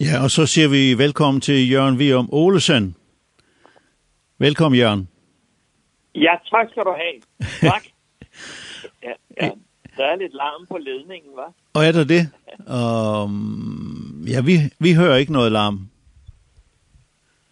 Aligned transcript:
Ja, 0.00 0.22
og 0.22 0.30
så 0.30 0.46
siger 0.46 0.68
vi 0.68 0.98
velkommen 0.98 1.40
til 1.40 1.70
Jørgen 1.70 1.98
Vium 1.98 2.28
Olesen. 2.32 2.96
Velkommen, 4.38 4.78
Jørgen. 4.80 5.08
Ja, 6.14 6.34
tak 6.50 6.66
skal 6.70 6.82
du 6.82 6.94
have. 7.02 7.22
Tak. 7.60 7.84
ja, 9.06 9.12
ja. 9.42 9.50
Der 9.96 10.04
er 10.04 10.16
lidt 10.16 10.34
larm 10.34 10.66
på 10.66 10.78
ledningen, 10.78 11.30
hva'? 11.32 11.52
Og 11.74 11.84
er 11.84 11.92
der 11.92 12.04
det? 12.04 12.28
Um, 12.76 14.24
ja, 14.28 14.40
vi, 14.40 14.58
vi 14.78 14.94
hører 14.94 15.16
ikke 15.16 15.32
noget 15.32 15.52
larm. 15.52 15.90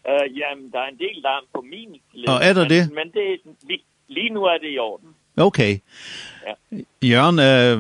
Uh, 0.09 0.39
jamen, 0.39 0.73
der 0.73 0.79
er 0.79 0.89
en 0.89 0.99
del 0.99 1.23
larm 1.23 1.45
på 1.55 1.61
min 1.61 2.01
ledning. 2.13 2.29
Og 2.29 2.45
er 2.45 2.53
der 2.53 2.69
det? 2.69 2.89
Men, 2.89 2.95
men 2.95 3.07
det, 3.13 3.41
vi, 3.67 3.85
lige 4.09 4.31
nu 4.31 4.45
er 4.45 4.59
det 4.59 4.75
i 4.75 4.79
orden. 4.79 5.09
Okay. 5.37 5.79
Ja. 6.47 6.79
Jørgen, 7.09 7.39
øh, 7.39 7.79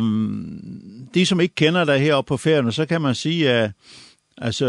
de 1.14 1.26
som 1.26 1.40
ikke 1.40 1.54
kender 1.54 1.84
dig 1.84 2.00
heroppe 2.00 2.28
på 2.28 2.36
ferien, 2.36 2.72
så 2.72 2.86
kan 2.86 3.00
man 3.00 3.14
sige, 3.14 3.50
at 3.50 3.64
uh, 3.64 3.70
Altså, 4.40 4.66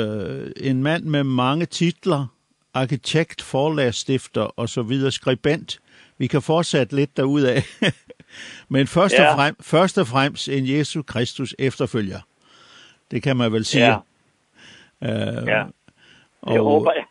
en 0.57 0.83
mand 0.83 1.03
med 1.03 1.23
mange 1.23 1.65
titler, 1.65 2.27
arkitekt, 2.73 3.41
forlagsstifter 3.41 4.41
og 4.41 4.69
så 4.69 4.81
videre, 4.81 5.11
skribent. 5.11 5.79
Vi 6.17 6.27
kan 6.27 6.41
fortsætte 6.41 6.95
lidt 6.95 7.17
derud 7.17 7.41
af. 7.41 7.63
Men 8.69 8.87
først, 8.87 9.13
ja. 9.13 9.29
og 9.29 9.35
frem, 9.35 9.55
først 9.61 9.97
og 9.97 10.07
fremmest 10.07 10.49
en 10.49 10.77
Jesus 10.77 11.05
Kristus 11.07 11.55
efterfølger. 11.59 12.19
Det 13.11 13.23
kan 13.23 13.37
man 13.37 13.53
vel 13.53 13.65
sige. 13.65 13.85
Ja. 13.85 13.97
Øh, 15.03 15.47
ja. 15.47 15.63
Og, 16.41 16.57
håber 16.57 16.91
jeg. 16.93 17.05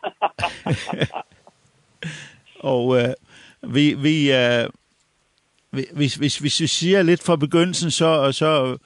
og 2.59 2.87
uh, 2.87 3.73
vi, 3.73 3.93
vi, 3.93 4.31
uh, 4.31 4.69
hvis, 5.71 6.15
hvis, 6.15 6.37
hvis 6.37 6.61
vi 6.61 6.67
siger 6.67 7.01
lidt 7.01 7.23
fra 7.23 7.35
begyndelsen, 7.35 7.91
så, 7.91 8.31
så 8.31 8.77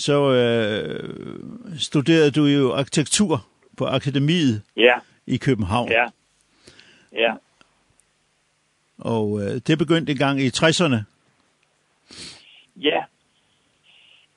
så 0.00 0.32
øh, 0.32 1.78
studerede 1.78 2.30
du 2.30 2.44
jo 2.44 2.72
arkitektur 2.72 3.46
på 3.78 3.84
akademiet 3.86 4.62
ja. 4.76 4.94
i 5.26 5.36
København. 5.36 5.90
Ja. 5.90 6.06
Ja. 7.12 7.34
Og 8.98 9.40
øh, 9.42 9.60
det 9.66 9.78
begyndte 9.78 10.12
en 10.12 10.18
gang 10.18 10.40
i 10.40 10.48
60'erne. 10.48 10.98
Ja. 12.76 13.04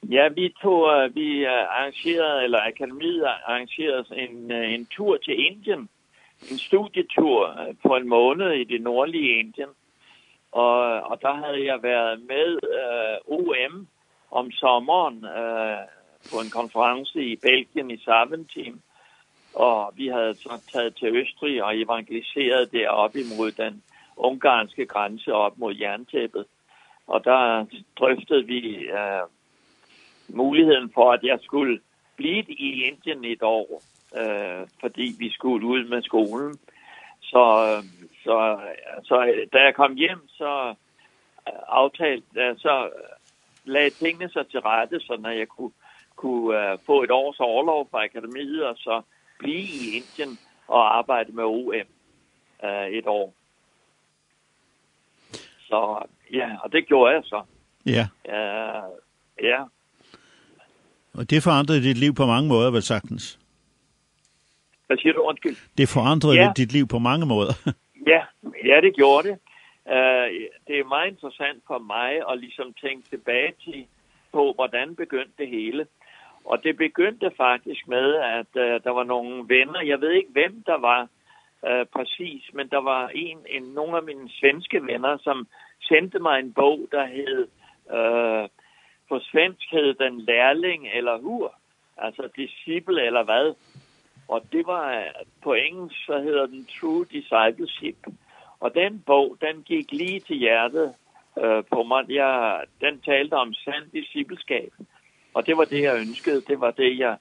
Ja, 0.10 0.28
vi 0.28 0.54
tog, 0.62 1.10
vi 1.14 1.44
arrangerede, 1.44 2.44
eller 2.44 2.60
akademiet 2.62 3.24
arrangerede 3.24 4.06
en, 4.18 4.52
en 4.52 4.86
tur 4.86 5.18
til 5.18 5.46
Indien. 5.46 5.90
En 6.52 6.58
studietur 6.58 7.58
på 7.84 7.96
en 7.96 8.10
måned 8.10 8.52
i 8.52 8.64
det 8.64 8.82
nordlige 8.82 9.40
Indien. 9.40 9.70
Og, 10.52 11.02
og 11.02 11.20
der 11.22 11.34
havde 11.34 11.66
jeg 11.66 11.84
været 11.84 12.20
med 12.28 12.60
øh, 12.80 13.38
OM, 13.38 13.88
om 14.40 14.52
sommeren 14.52 15.26
øh, 15.26 15.84
på 16.32 16.36
en 16.44 16.50
konference 16.50 17.20
i 17.32 17.36
Belgien 17.36 17.92
i 17.92 17.98
Saventim. 17.98 18.82
Og 19.54 19.94
vi 19.96 20.08
havde 20.08 20.36
så 20.36 20.62
taget 20.74 20.96
til 20.96 21.16
Østrig 21.16 21.64
og 21.64 21.78
evangeliseret 21.78 22.72
det 22.72 22.88
op 22.88 23.16
imod 23.16 23.52
den 23.52 23.84
ungarske 24.18 24.86
grænse 24.86 25.34
op 25.34 25.58
mod 25.58 25.76
jerntæppet. 25.76 26.46
Og 27.08 27.24
der 27.24 27.66
drøftede 28.00 28.46
vi 28.46 28.60
øh, 28.76 29.26
muligheden 30.28 30.92
for, 30.94 31.12
at 31.12 31.24
jeg 31.24 31.40
skulle 31.42 31.80
blive 32.16 32.46
i 32.50 32.84
Indien 32.84 33.26
et 33.26 33.44
år, 33.44 33.82
øh, 34.18 34.68
fordi 34.80 35.16
vi 35.20 35.30
skulle 35.32 35.68
ud 35.68 35.84
med 35.84 36.02
skolen. 36.02 36.58
Så, 37.22 37.46
så, 38.24 38.60
så 39.04 39.46
da 39.54 39.58
jeg 39.58 39.76
kom 39.76 39.96
hjem, 39.96 40.28
så 40.28 40.76
aftalte, 41.68 42.56
så 42.58 42.90
lagde 43.66 43.90
tingene 43.90 44.30
sig 44.30 44.48
til 44.48 44.60
rette, 44.60 45.00
så 45.00 45.18
når 45.20 45.30
jeg 45.30 45.48
kunne, 45.48 45.72
kunne 46.16 46.74
uh, 46.74 46.80
få 46.86 47.04
et 47.04 47.12
års 47.12 47.40
overlov 47.40 47.88
fra 47.92 48.04
akademiet, 48.04 48.66
og 48.66 48.76
så 48.78 49.02
blive 49.40 49.60
i 49.60 49.96
Indien 49.96 50.40
og 50.68 50.98
arbejde 50.98 51.32
med 51.32 51.44
OM 51.44 51.88
uh, 52.64 52.88
et 52.88 53.08
år. 53.08 53.34
Så 55.60 56.06
ja, 56.34 56.50
og 56.64 56.72
det 56.72 56.88
gjorde 56.88 57.14
jeg 57.14 57.24
så. 57.24 57.42
Ja. 57.86 58.08
Uh, 58.26 58.92
ja. 59.44 59.64
Og 61.14 61.30
det 61.30 61.44
forandrede 61.44 61.84
dit 61.84 61.98
liv 61.98 62.14
på 62.14 62.26
mange 62.26 62.50
måder, 62.50 62.72
vel 62.72 62.82
sagtens? 62.82 63.40
Hvad 64.88 64.98
siger 64.98 65.14
du? 65.14 65.22
Undskyld. 65.22 65.56
Det 65.78 65.90
forandrede 65.90 66.36
ja. 66.36 66.52
dit 66.58 66.72
liv 66.72 66.88
på 66.88 67.00
mange 67.00 67.26
måder. 67.26 67.54
ja, 68.14 68.22
ja, 68.66 68.82
det 68.82 68.96
gjorde 68.96 69.28
det. 69.30 69.38
Øh, 69.88 70.28
det 70.68 70.80
er 70.80 70.84
meget 70.84 71.12
interessant 71.12 71.64
for 71.68 71.80
mig 71.80 72.32
at 72.32 72.40
ligesom 72.40 72.74
tænke 72.74 73.10
tilbage 73.10 73.54
til, 73.64 73.88
på, 74.32 74.54
hvordan 74.56 74.96
begyndte 74.96 75.34
det 75.38 75.48
hele. 75.48 75.88
Og 76.46 76.64
det 76.64 76.78
begyndte 76.78 77.32
faktisk 77.38 77.88
med, 77.88 78.16
at 78.16 78.52
øh, 78.56 78.84
der 78.84 78.90
var 78.90 79.04
nogle 79.04 79.50
venner, 79.50 79.82
jeg 79.82 80.02
ved 80.02 80.12
ikke 80.12 80.32
hvem 80.32 80.64
der 80.66 80.78
var 80.78 81.08
øh, 81.68 81.86
præcis, 81.86 82.50
men 82.54 82.68
der 82.70 82.82
var 82.82 83.08
en, 83.08 83.38
en, 83.50 83.64
nogle 83.64 83.98
af 83.98 84.04
mine 84.04 84.30
svenske 84.30 84.86
venner, 84.86 85.18
som 85.18 85.48
sendte 85.82 86.20
mig 86.20 86.40
en 86.40 86.54
bog, 86.54 86.88
der 86.92 87.06
hed, 87.06 87.48
øh, 87.98 88.50
på 89.10 89.20
svensk 89.20 89.72
hed 89.72 89.94
den 89.94 90.22
lærling 90.22 90.88
eller 90.94 91.18
hur, 91.18 91.54
altså 91.98 92.30
disciple 92.36 93.06
eller 93.06 93.24
hvad. 93.24 93.56
Og 94.28 94.42
det 94.52 94.68
var, 94.68 95.08
på 95.44 95.54
engelsk, 95.54 96.06
så 96.06 96.20
hedder 96.20 96.46
den 96.46 96.66
True 96.66 97.06
Discipleship. 97.06 97.98
Og 98.64 98.76
den 98.76 99.04
bog, 99.06 99.38
den 99.42 99.64
gik 99.64 99.92
lige 99.92 100.20
til 100.20 100.36
hjertet 100.36 100.94
øh, 101.44 101.64
på 101.72 101.84
mig. 101.84 102.10
Jeg, 102.10 102.62
den 102.82 103.02
talte 103.02 103.34
om 103.34 103.54
sand 103.54 103.92
discipleskab. 103.94 104.72
Og 105.34 105.48
det 105.48 105.58
var 105.58 105.66
det, 105.66 105.82
jeg 105.82 106.00
ønskede. 106.00 106.42
Det 106.42 106.60
var 106.60 106.72
det, 106.72 107.00
jeg 107.00 107.18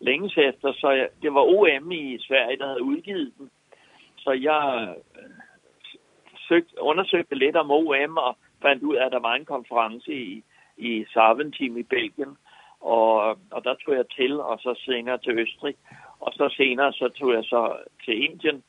længes 0.00 0.36
efter. 0.36 0.72
Så 0.72 0.90
jeg, 0.90 1.08
det 1.22 1.34
var 1.34 1.40
OM 1.40 1.92
i 1.92 2.18
Sverige, 2.20 2.58
der 2.58 2.66
havde 2.66 2.82
udgivet 2.82 3.32
den. 3.38 3.50
Så 4.18 4.30
jeg 4.30 4.94
søgte, 6.48 6.82
undersøgte 6.82 7.34
lidt 7.34 7.56
om 7.56 7.70
OM 7.70 8.16
og 8.16 8.36
fandt 8.62 8.82
ud 8.82 8.96
af, 8.96 9.06
at 9.06 9.12
der 9.12 9.20
var 9.20 9.34
en 9.34 9.44
konference 9.44 10.12
i, 10.12 10.42
i 10.76 11.04
Saventim 11.12 11.76
i 11.76 11.82
Belgien. 11.82 12.36
Og, 12.80 13.16
og 13.50 13.64
der 13.64 13.74
tog 13.74 13.94
jeg 13.94 14.04
til, 14.16 14.40
og 14.40 14.58
så 14.58 14.74
senere 14.84 15.18
til 15.18 15.38
Østrig. 15.38 15.74
Og 16.20 16.32
så 16.32 16.54
senere 16.56 16.92
så 16.92 17.08
tog 17.08 17.32
jeg 17.32 17.44
så 17.44 17.76
til 18.04 18.24
Indien 18.24 18.62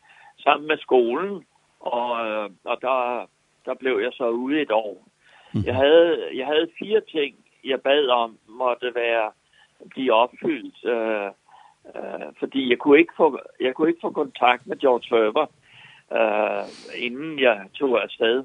sammen 0.44 0.68
med 0.68 0.78
skolen 0.78 1.44
og, 1.84 2.10
og 2.64 2.78
der, 2.82 3.28
der 3.66 3.74
blev 3.74 4.00
jeg 4.00 4.12
så 4.14 4.30
ude 4.30 4.62
et 4.62 4.72
år. 4.72 5.08
Mm. 5.54 5.64
Jeg, 5.66 5.76
havde, 5.76 6.30
jeg 6.36 6.46
havde 6.46 6.70
fire 6.80 7.02
ting, 7.02 7.36
jeg 7.64 7.82
bad 7.82 8.08
om, 8.08 8.38
måtte 8.48 8.96
være 8.96 9.32
blive 9.90 10.14
opfyldt, 10.14 10.86
øh, 10.86 11.32
øh, 11.96 12.28
fordi 12.40 12.70
jeg 12.70 12.78
kunne, 12.78 13.00
ikke 13.00 13.14
få, 13.18 13.40
jeg 13.60 13.74
kunne 13.74 13.90
ikke 13.90 14.02
få 14.02 14.12
kontakt 14.12 14.68
med 14.68 14.78
George 14.78 15.08
Ferber, 15.10 15.46
øh, 16.18 17.04
inden 17.06 17.40
jeg 17.40 17.66
tog 17.74 18.04
afsted. 18.04 18.44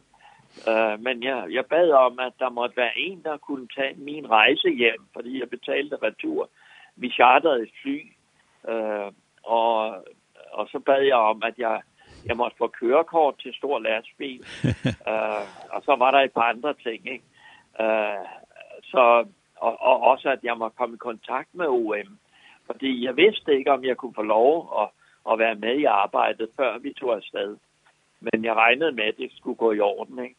Øh, 0.68 1.00
men 1.00 1.22
jeg, 1.22 1.46
jeg 1.50 1.66
bad 1.66 1.90
om, 1.90 2.18
at 2.18 2.32
der 2.38 2.50
måtte 2.50 2.76
være 2.76 2.98
en, 2.98 3.22
der 3.22 3.36
kunne 3.36 3.68
tage 3.76 3.94
min 3.96 4.30
rejse 4.30 4.70
hjem, 4.70 5.02
fordi 5.12 5.40
jeg 5.40 5.50
betalte 5.50 5.96
retur. 6.02 6.48
Vi 6.96 7.10
charterede 7.10 7.62
et 7.62 7.70
fly, 7.82 8.00
øh, 8.68 9.12
og, 9.42 10.04
og 10.52 10.68
så 10.72 10.78
bad 10.78 11.02
jeg 11.02 11.16
om, 11.16 11.42
at 11.42 11.54
jeg 11.58 11.80
jeg 12.28 12.36
måtte 12.36 12.56
få 12.56 12.66
kørekort 12.66 13.38
til 13.38 13.54
stor 13.54 13.78
lastbil. 13.78 14.44
uh, 14.84 15.44
og 15.74 15.82
så 15.84 15.96
var 15.98 16.10
der 16.10 16.20
et 16.20 16.32
par 16.32 16.42
andre 16.42 16.74
ting, 16.74 17.08
ikke? 17.08 17.24
Uh, 17.80 18.26
så, 18.82 19.26
og, 19.56 19.82
og 19.82 20.00
også 20.00 20.28
at 20.30 20.38
jeg 20.42 20.58
måtte 20.58 20.76
komme 20.76 20.94
i 20.94 20.98
kontakt 20.98 21.48
med 21.52 21.66
OM. 21.66 22.18
Fordi 22.66 23.04
jeg 23.04 23.16
vidste 23.16 23.58
ikke, 23.58 23.72
om 23.72 23.84
jeg 23.84 23.96
kunne 23.96 24.14
få 24.14 24.22
lov 24.22 24.72
at, 24.82 24.88
at 25.32 25.38
være 25.38 25.54
med 25.54 25.76
i 25.76 25.84
arbejdet, 25.84 26.48
før 26.56 26.78
vi 26.78 26.92
tog 26.92 27.16
afsted. 27.16 27.56
Men 28.20 28.44
jeg 28.44 28.54
regnede 28.54 28.92
med, 28.92 29.04
at 29.04 29.16
det 29.18 29.32
skulle 29.36 29.56
gå 29.56 29.72
i 29.72 29.80
orden, 29.80 30.18
ikke? 30.18 30.34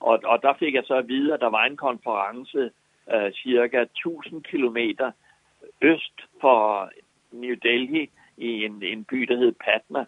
Og, 0.00 0.20
og 0.24 0.42
der 0.42 0.54
fik 0.58 0.74
jeg 0.74 0.82
så 0.86 0.94
at 0.94 1.08
vide, 1.08 1.34
at 1.34 1.40
der 1.40 1.50
var 1.50 1.64
en 1.64 1.76
konference 1.76 2.70
uh, 3.14 3.32
cirka 3.32 3.80
1000 3.82 4.42
kilometer 4.42 5.10
øst 5.80 6.20
for 6.40 6.90
New 7.32 7.54
Delhi 7.62 8.10
i 8.36 8.64
en, 8.64 8.82
en 8.82 9.04
by, 9.04 9.16
der 9.16 9.36
hed 9.36 9.52
Patna, 9.52 10.04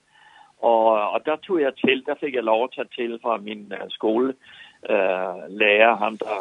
Og, 0.62 1.10
og 1.10 1.26
der 1.26 1.36
tog 1.36 1.60
jeg 1.60 1.72
til, 1.74 2.06
der 2.06 2.14
fik 2.20 2.34
jeg 2.34 2.42
lov 2.42 2.64
at 2.64 2.70
tage 2.74 2.88
til 2.94 3.18
fra 3.22 3.36
min 3.36 3.72
uh, 3.72 3.88
skole 3.88 4.34
uh, 4.90 5.98
ham 5.98 6.18
der 6.18 6.36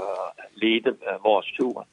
ledte 0.55 0.91
uh, 0.91 1.23
vores 1.23 1.51
tur. 1.59 1.87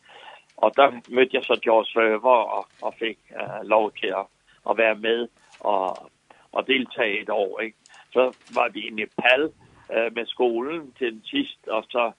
Og 0.56 0.76
der 0.76 0.90
mødte 1.08 1.36
jeg 1.36 1.44
så 1.44 1.60
George 1.62 1.86
Server 1.86 2.38
og, 2.56 2.66
og 2.82 2.94
fik 2.98 3.18
uh, 3.30 3.68
lov 3.68 3.92
til 3.92 4.06
at, 4.06 4.26
at 4.70 4.78
være 4.78 4.94
med 4.94 5.28
og, 5.60 6.10
og 6.52 6.66
deltage 6.66 7.22
et 7.22 7.30
år. 7.30 7.60
Ikke? 7.60 7.76
Så 8.12 8.36
var 8.54 8.68
vi 8.68 8.80
i 8.86 8.90
Nepal 8.90 9.44
uh, 9.90 10.14
med 10.14 10.26
skolen 10.26 10.92
til 10.98 11.12
den 11.12 11.24
sidste, 11.24 11.72
og 11.72 11.84
så, 11.88 12.12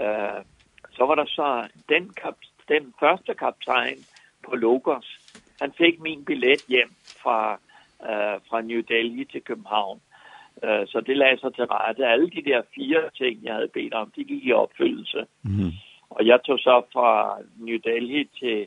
uh, 0.00 0.44
så 0.90 1.06
var 1.06 1.14
der 1.14 1.26
så 1.26 1.68
den, 1.88 2.12
kap, 2.14 2.34
den 2.68 2.94
første 3.00 3.34
kaptajn 3.34 3.98
på 4.48 4.56
Logos. 4.56 5.18
Han 5.60 5.72
fik 5.72 6.00
min 6.00 6.24
billet 6.24 6.62
hjem 6.68 6.90
fra 7.22 7.58
øh, 8.02 8.36
fra 8.48 8.60
New 8.60 8.80
Delhi 8.80 9.24
til 9.24 9.42
København. 9.42 10.00
Øh, 10.64 10.86
så 10.86 11.00
det 11.00 11.16
lagde 11.16 11.40
sig 11.40 11.54
til 11.54 11.64
rette. 11.64 12.06
Alle 12.06 12.30
de 12.30 12.42
der 12.42 12.62
fire 12.74 13.10
ting, 13.16 13.44
jeg 13.44 13.54
havde 13.54 13.68
bedt 13.68 13.94
om, 13.94 14.12
de 14.16 14.24
gik 14.24 14.44
i 14.44 14.52
opfyldelse. 14.52 15.26
Mm. 15.42 15.72
Og 16.10 16.26
jeg 16.26 16.40
tog 16.44 16.58
så 16.58 16.82
fra 16.92 17.38
New 17.56 17.78
Delhi 17.84 18.24
til, 18.24 18.66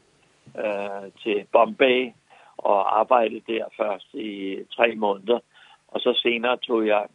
øh, 0.58 1.12
til 1.24 1.46
Bombay 1.52 2.12
og 2.58 3.00
arbejdede 3.00 3.54
der 3.54 3.66
først 3.78 4.14
i 4.14 4.58
tre 4.76 4.96
måneder. 4.96 5.40
Og 5.88 6.00
så 6.00 6.20
senere 6.24 6.58
tog 6.58 6.88
jeg 6.88 7.06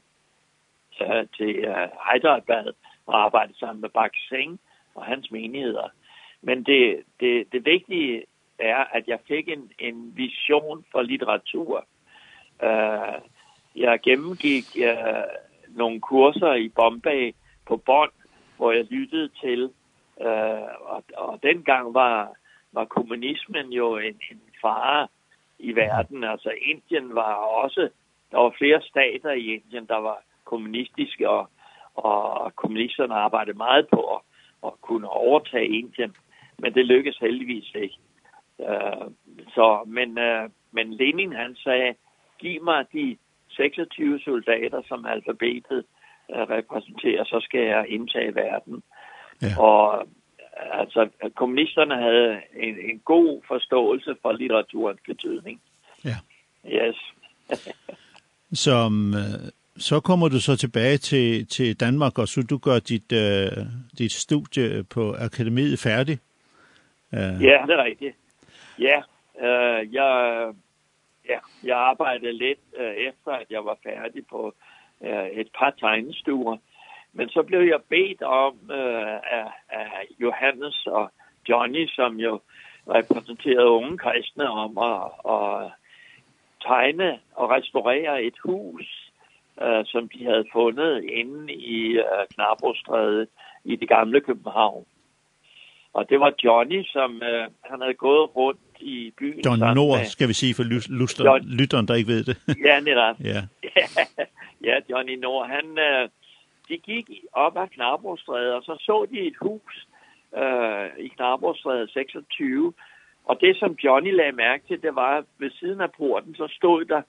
øh, 1.01 1.27
til 1.37 1.69
uh, 1.69 1.89
Hyderabad 2.07 2.73
og 3.07 3.25
arbejdede 3.25 3.59
sammen 3.59 3.81
med 3.81 3.89
Bak 3.89 4.13
Singh 4.29 4.59
og 4.95 5.05
hans 5.05 5.31
menigheder. 5.31 5.89
Men 6.43 6.65
det, 6.65 7.03
det, 7.21 7.53
det 7.53 7.67
vigtige 7.67 8.25
er, 8.59 8.85
at 8.93 9.09
jeg 9.09 9.19
fik 9.29 9.49
en, 9.49 9.71
en 9.79 10.13
vision 10.17 10.85
for 10.93 11.03
litteratur, 11.03 11.87
Uh, 12.63 13.21
jeg 13.77 14.01
gennemgik 14.03 14.65
uh, 14.77 15.77
nogle 15.77 16.01
kurser 16.01 16.55
i 16.55 16.69
Bombay 16.69 17.35
på 17.67 17.77
bånd, 17.77 18.11
hvor 18.57 18.73
jeg 18.73 18.85
lyttede 18.85 19.29
til, 19.41 19.65
uh, 20.17 20.69
og, 20.81 21.05
og 21.17 21.39
dengang 21.43 21.95
var, 21.95 22.33
var 22.73 22.85
kommunismen 22.85 23.73
jo 23.73 23.97
en, 23.97 24.21
en 24.31 24.41
fare 24.63 25.09
i 25.59 25.77
verden. 25.77 26.25
Altså 26.25 26.51
Indien 26.63 27.15
var 27.15 27.35
også, 27.35 27.89
der 28.31 28.39
var 28.39 28.55
flere 28.59 28.83
stater 28.83 29.31
i 29.31 29.55
Indien, 29.55 29.87
der 29.87 29.97
var 29.97 30.23
kommunistiske, 30.45 31.29
og, 31.29 31.49
og 31.95 32.57
kommunisterne 32.57 33.15
arbejdede 33.15 33.57
meget 33.59 33.89
på 33.89 34.01
at, 34.01 34.21
at 34.67 34.73
kunne 34.81 35.09
overtage 35.09 35.69
Indien. 35.69 36.17
Men 36.59 36.75
det 36.75 36.87
lykkedes 36.87 37.19
heldigvis 37.19 37.73
ikke. 37.75 37.99
Uh, 38.59 39.13
så, 39.55 39.83
men, 39.87 40.19
uh, 40.19 40.51
men 40.71 40.95
Lenin 40.95 41.33
han 41.33 41.55
sagde, 41.55 41.95
giv 42.39 42.65
mig 42.65 42.85
de 42.93 43.17
26 43.49 44.21
soldater, 44.21 44.83
som 44.89 45.07
alfabetet 45.07 45.85
uh, 46.29 46.37
repræsenterer, 46.57 47.25
så 47.25 47.41
skal 47.43 47.61
jeg 47.61 47.85
indtage 47.89 48.35
verden. 48.35 48.83
Ja. 49.43 49.63
Og 49.63 50.09
altså, 50.57 51.09
kommunisterne 51.37 51.97
havde 51.97 52.41
en, 52.57 52.75
en 52.91 52.99
god 52.99 53.43
forståelse 53.49 54.17
for 54.23 54.33
litteraturens 54.33 55.01
betydning. 55.07 55.61
Ja. 56.05 56.17
Yes. 56.67 56.97
som, 58.65 59.15
så 59.79 60.01
kommer 60.01 60.29
du 60.29 60.41
så 60.41 60.57
tilbage 60.57 60.99
til, 60.99 61.47
til 61.47 61.81
Danmark, 61.81 62.19
og 62.19 62.29
så 62.29 62.43
du 62.51 62.59
gør 62.59 62.79
dit, 62.79 63.13
uh, 63.13 63.67
dit 63.99 64.13
studie 64.13 64.83
på 64.83 65.15
akademiet 65.19 65.79
færdig. 65.79 66.19
Uh... 67.13 67.19
Ja, 67.19 67.59
det 67.67 67.75
er 67.79 67.85
rigtigt. 67.85 68.17
Ja, 68.79 68.99
uh, 69.35 69.95
jeg 69.95 70.53
Ja, 71.29 71.39
jeg 71.65 71.79
arbejdede 71.79 72.33
lidt 72.33 72.59
øh, 72.77 72.95
efter, 72.95 73.31
at 73.31 73.47
jeg 73.51 73.65
var 73.65 73.79
færdig 73.83 74.27
på 74.27 74.55
øh, 75.05 75.27
et 75.27 75.49
par 75.59 75.71
tegnestuer. 75.71 76.57
Men 77.13 77.29
så 77.29 77.43
blev 77.43 77.61
jeg 77.61 77.81
bedt 77.89 78.23
om 78.23 78.55
øh, 78.71 79.17
af, 79.39 79.51
af 79.69 80.07
Johannes 80.21 80.87
og 80.87 81.11
Johnny, 81.49 81.89
som 81.89 82.17
jo 82.17 82.41
repræsenterede 82.89 83.69
unge 83.69 83.99
kristne, 83.99 84.49
om 84.49 84.79
at, 84.79 85.03
at 85.35 85.71
tegne 86.63 87.19
og 87.35 87.51
restaurere 87.51 88.23
et 88.23 88.39
hus, 88.45 89.13
øh, 89.63 89.85
som 89.85 90.09
de 90.09 90.25
havde 90.25 90.45
fundet 90.53 91.05
inde 91.05 91.53
i 91.53 91.93
øh, 91.93 92.27
Knabrostræde 92.35 93.27
i 93.65 93.77
det 93.77 93.89
gamle 93.89 94.21
København. 94.21 94.87
Og 95.97 96.09
det 96.11 96.21
var 96.21 96.33
Johnny, 96.45 96.85
som 96.85 97.23
øh, 97.23 97.45
han 97.71 97.81
havde 97.81 97.95
gået 97.95 98.37
rundt 98.37 98.61
i 98.81 99.13
byen. 99.19 99.41
John 99.47 99.59
Nord, 99.75 99.99
med, 99.99 100.05
skal 100.05 100.29
vi 100.29 100.33
sige 100.33 100.55
for 100.55 100.63
lyst, 100.63 101.21
John, 101.21 101.45
lytteren, 101.61 101.89
der 101.89 101.95
ikke 101.95 102.13
ved 102.15 102.25
det. 102.25 102.37
ja, 102.69 102.81
netop. 102.81 103.17
Ja. 103.33 103.41
ja, 104.69 104.75
Johnny 104.91 105.17
Nord, 105.25 105.49
han, 105.49 105.67
øh, 105.79 106.09
de 106.69 106.77
gik 106.79 107.07
op 107.33 107.57
ad 107.57 107.69
Knabrostræde, 107.69 108.55
og 108.55 108.63
så 108.63 108.75
så 108.81 109.07
de 109.11 109.19
et 109.27 109.37
hus 109.41 109.87
øh, 110.37 111.05
i 111.07 111.09
Knabrostræde 111.09 111.89
26. 111.93 112.73
Og 113.25 113.39
det, 113.41 113.57
som 113.57 113.73
Johnny 113.85 114.17
lagde 114.17 114.33
mærke 114.33 114.67
til, 114.69 114.83
det 114.83 114.95
var, 114.95 115.19
at 115.19 115.25
ved 115.39 115.51
siden 115.51 115.81
af 115.81 115.93
porten, 115.93 116.35
så 116.35 116.47
stod 116.59 116.85
der 116.85 117.03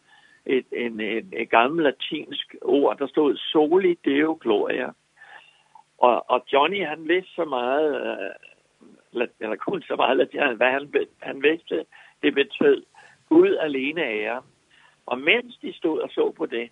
et, 0.45 0.65
en, 0.71 0.99
en, 1.01 1.33
et 1.33 1.49
gammel 1.49 1.83
latinsk 1.83 2.55
ord, 2.61 2.97
der 2.97 3.07
stod 3.07 3.37
Soli 3.37 3.93
Deo 4.05 4.37
Gloria. 4.41 4.89
Og, 5.97 6.29
og 6.31 6.45
Johnny, 6.53 6.85
han 6.85 7.07
vidste 7.07 7.31
så 7.35 7.45
meget, 7.45 7.89
øh, 8.07 8.46
eller 9.13 9.55
kun 9.55 9.81
så 9.81 9.95
meget, 9.95 10.21
at 10.21 10.57
hvad 10.57 10.71
han, 10.71 10.91
han 11.21 11.43
vidste, 11.43 11.85
det 12.23 12.33
betød 12.33 12.83
Gud 13.29 13.57
alene 13.61 14.03
af 14.03 14.21
jer. 14.21 14.41
Og 15.05 15.19
mens 15.19 15.57
de 15.61 15.73
stod 15.73 15.99
og 15.99 16.09
så 16.09 16.33
på 16.37 16.45
det, 16.45 16.69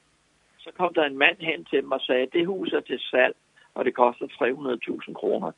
så 0.59 0.69
kom 0.77 0.93
der 0.93 1.03
en 1.03 1.17
mand 1.17 1.37
hen 1.39 1.65
til 1.65 1.81
dem 1.81 1.91
og 1.91 2.01
sagde, 2.01 2.27
det 2.33 2.47
hus 2.47 2.73
er 2.73 2.79
til 2.79 2.99
salg, 2.99 3.35
og 3.73 3.85
det 3.85 3.93
koster 3.93 4.27
300.000 5.07 5.13
kroner. 5.13 5.51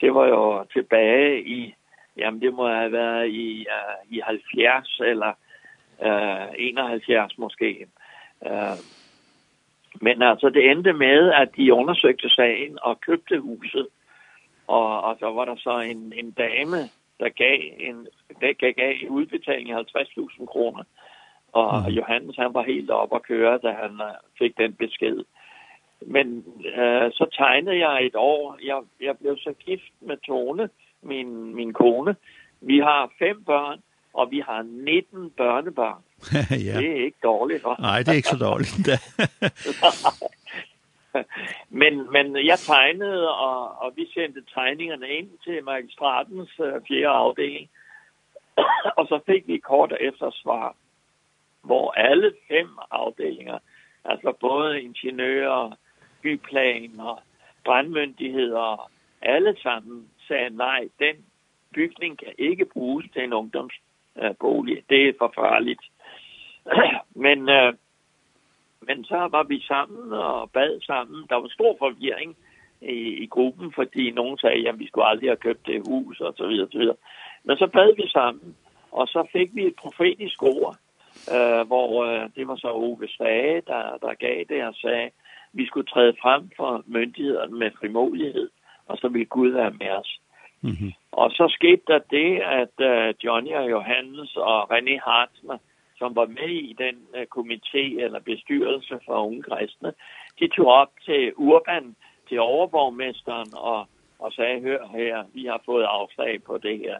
Det 0.00 0.14
var 0.14 0.26
jo 0.26 0.64
tilbage 0.64 1.42
i, 1.44 1.74
jamen 2.16 2.40
det 2.40 2.54
må 2.54 2.68
have 2.68 2.92
været 2.92 3.28
i, 3.28 3.66
uh, 3.76 4.16
i 4.16 4.20
70 4.24 5.00
eller 5.00 5.32
uh, 5.98 6.54
71 6.58 7.38
måske. 7.38 7.86
Uh, 8.40 8.78
men 10.00 10.22
altså 10.22 10.48
det 10.48 10.70
endte 10.70 10.92
med, 10.92 11.32
at 11.32 11.48
de 11.56 11.74
undersøgte 11.74 12.30
sagen 12.30 12.78
og 12.82 13.00
købte 13.00 13.40
huset 13.40 13.86
Og, 14.68 15.02
og 15.02 15.16
så 15.20 15.26
var 15.26 15.44
der 15.44 15.56
så 15.56 15.78
en, 15.78 16.12
en 16.16 16.30
dame, 16.30 16.78
der 17.20 17.28
gav, 17.28 17.58
en, 17.78 18.06
der 18.40 18.52
gav, 18.52 18.72
gav 18.72 18.94
en 19.02 19.08
udbetaling 19.08 19.78
50.000 19.78 20.46
kroner. 20.46 20.82
Og 21.52 21.82
mm. 21.82 21.94
Johannes, 21.94 22.36
han 22.36 22.54
var 22.54 22.62
helt 22.62 22.90
oppe 22.90 23.16
at 23.16 23.22
køre, 23.22 23.58
da 23.58 23.70
han 23.82 24.00
fik 24.38 24.58
den 24.58 24.72
besked. 24.72 25.24
Men 26.06 26.44
øh, 26.76 27.12
så 27.12 27.26
tegnede 27.38 27.78
jeg 27.88 28.06
et 28.06 28.16
år. 28.16 28.58
Jeg, 28.64 28.78
jeg 29.00 29.18
blev 29.18 29.36
så 29.38 29.52
gift 29.66 29.92
med 30.00 30.16
Tone, 30.16 30.68
min, 31.02 31.54
min 31.54 31.72
kone. 31.72 32.16
Vi 32.60 32.78
har 32.78 33.12
fem 33.18 33.44
børn, 33.44 33.78
og 34.14 34.30
vi 34.30 34.40
har 34.40 34.62
19 34.62 35.30
børnebørn. 35.30 36.02
ja. 36.66 36.80
Det 36.80 36.90
er 36.90 37.04
ikke 37.04 37.18
dårligt, 37.22 37.64
va? 37.64 37.74
Nej, 37.78 37.98
det 37.98 38.08
er 38.08 38.12
ikke 38.12 38.28
så 38.28 38.36
dårligt. 38.36 38.70
men 41.80 42.12
men 42.12 42.46
jeg 42.46 42.58
tegnede 42.58 43.30
og 43.30 43.82
og 43.82 43.92
vi 43.96 44.10
sendte 44.14 44.42
tegningerne 44.54 45.08
ind 45.08 45.30
til 45.44 45.64
magistratens 45.64 46.50
øh, 46.60 46.72
fjerde 46.88 47.08
afdeling. 47.08 47.70
og 48.98 49.06
så 49.06 49.20
fik 49.26 49.46
vi 49.46 49.56
kort 49.58 49.92
efter 50.00 50.30
svar 50.30 50.74
hvor 51.68 51.90
alle 51.92 52.32
fem 52.48 52.68
afdelinger, 52.90 53.58
altså 54.04 54.32
både 54.40 54.82
ingeniører, 54.82 55.72
byplaner, 56.22 57.22
brandmyndigheder, 57.64 58.90
alle 59.22 59.56
sammen 59.62 60.08
sagde 60.28 60.56
nej, 60.56 60.88
den 60.98 61.16
bygning 61.74 62.18
kan 62.18 62.32
ikke 62.38 62.64
bruges 62.64 63.06
til 63.12 63.24
en 63.24 63.32
ungdomsbolig. 63.32 64.82
Det 64.90 65.08
er 65.08 65.12
for 65.18 65.32
farligt. 65.34 65.80
men 67.26 67.48
øh, 67.48 67.72
Men 68.86 69.04
så 69.04 69.28
var 69.30 69.42
vi 69.42 69.60
sammen 69.60 70.12
og 70.12 70.50
bad 70.50 70.80
sammen. 70.80 71.26
Der 71.28 71.36
var 71.36 71.48
stor 71.48 71.76
forvirring 71.78 72.36
i, 72.80 72.98
i 73.24 73.26
gruppen, 73.26 73.72
fordi 73.72 74.10
nogen 74.10 74.38
sagde, 74.38 74.68
at 74.68 74.78
vi 74.78 74.86
skulle 74.86 75.06
aldrig 75.06 75.28
have 75.28 75.36
købt 75.36 75.66
det 75.66 75.82
hus 75.88 76.20
og 76.20 76.34
så 76.36 76.46
videre, 76.46 76.68
så 76.72 76.78
videre. 76.78 76.96
Men 77.44 77.56
så 77.56 77.66
bad 77.66 77.96
vi 77.96 78.08
sammen, 78.08 78.56
og 78.92 79.06
så 79.08 79.28
fik 79.32 79.50
vi 79.54 79.66
et 79.66 79.76
profetisk 79.76 80.42
ord, 80.42 80.76
øh, 81.34 81.66
hvor 81.66 82.04
øh, 82.04 82.30
det 82.36 82.48
var 82.48 82.56
så 82.56 82.68
Ove 82.72 83.08
Stage, 83.08 83.62
der, 83.66 83.98
der 84.02 84.14
gav 84.14 84.44
det 84.48 84.64
og 84.64 84.74
sagde, 84.74 85.10
vi 85.52 85.66
skulle 85.66 85.86
træde 85.86 86.14
frem 86.22 86.50
for 86.56 86.82
myndighederne 86.86 87.58
med 87.58 87.70
frimodighed, 87.80 88.50
og 88.86 88.98
så 88.98 89.08
ville 89.08 89.26
Gud 89.26 89.50
være 89.50 89.70
med 89.70 89.90
os. 89.90 90.20
Mm 90.60 90.70
-hmm. 90.70 90.92
Og 91.12 91.30
så 91.30 91.48
skete 91.48 91.82
der 91.86 91.98
det, 91.98 92.30
at 92.60 92.74
uh, 92.90 93.24
Johnny 93.24 93.54
og 93.54 93.70
Johannes 93.70 94.36
og 94.36 94.72
René 94.72 94.96
Hartmann, 95.04 95.60
som 95.98 96.16
var 96.16 96.26
med 96.26 96.48
i 96.48 96.72
den 96.78 96.96
uh, 97.14 97.26
komité 97.36 98.04
eller 98.04 98.20
bestyrelse 98.20 98.98
for 99.06 99.14
unge 99.26 99.42
kristne, 99.42 99.92
de 100.40 100.48
tog 100.48 100.66
op 100.66 100.92
til 101.04 101.32
Urban, 101.36 101.96
til 102.28 102.40
overborgmesteren 102.40 103.48
og, 103.54 103.86
og 104.18 104.32
sagde, 104.32 104.60
hør 104.60 104.86
her, 104.92 105.24
vi 105.34 105.44
har 105.44 105.62
fået 105.64 105.84
afslag 105.84 106.42
på 106.42 106.58
det 106.58 106.78
her 106.78 106.98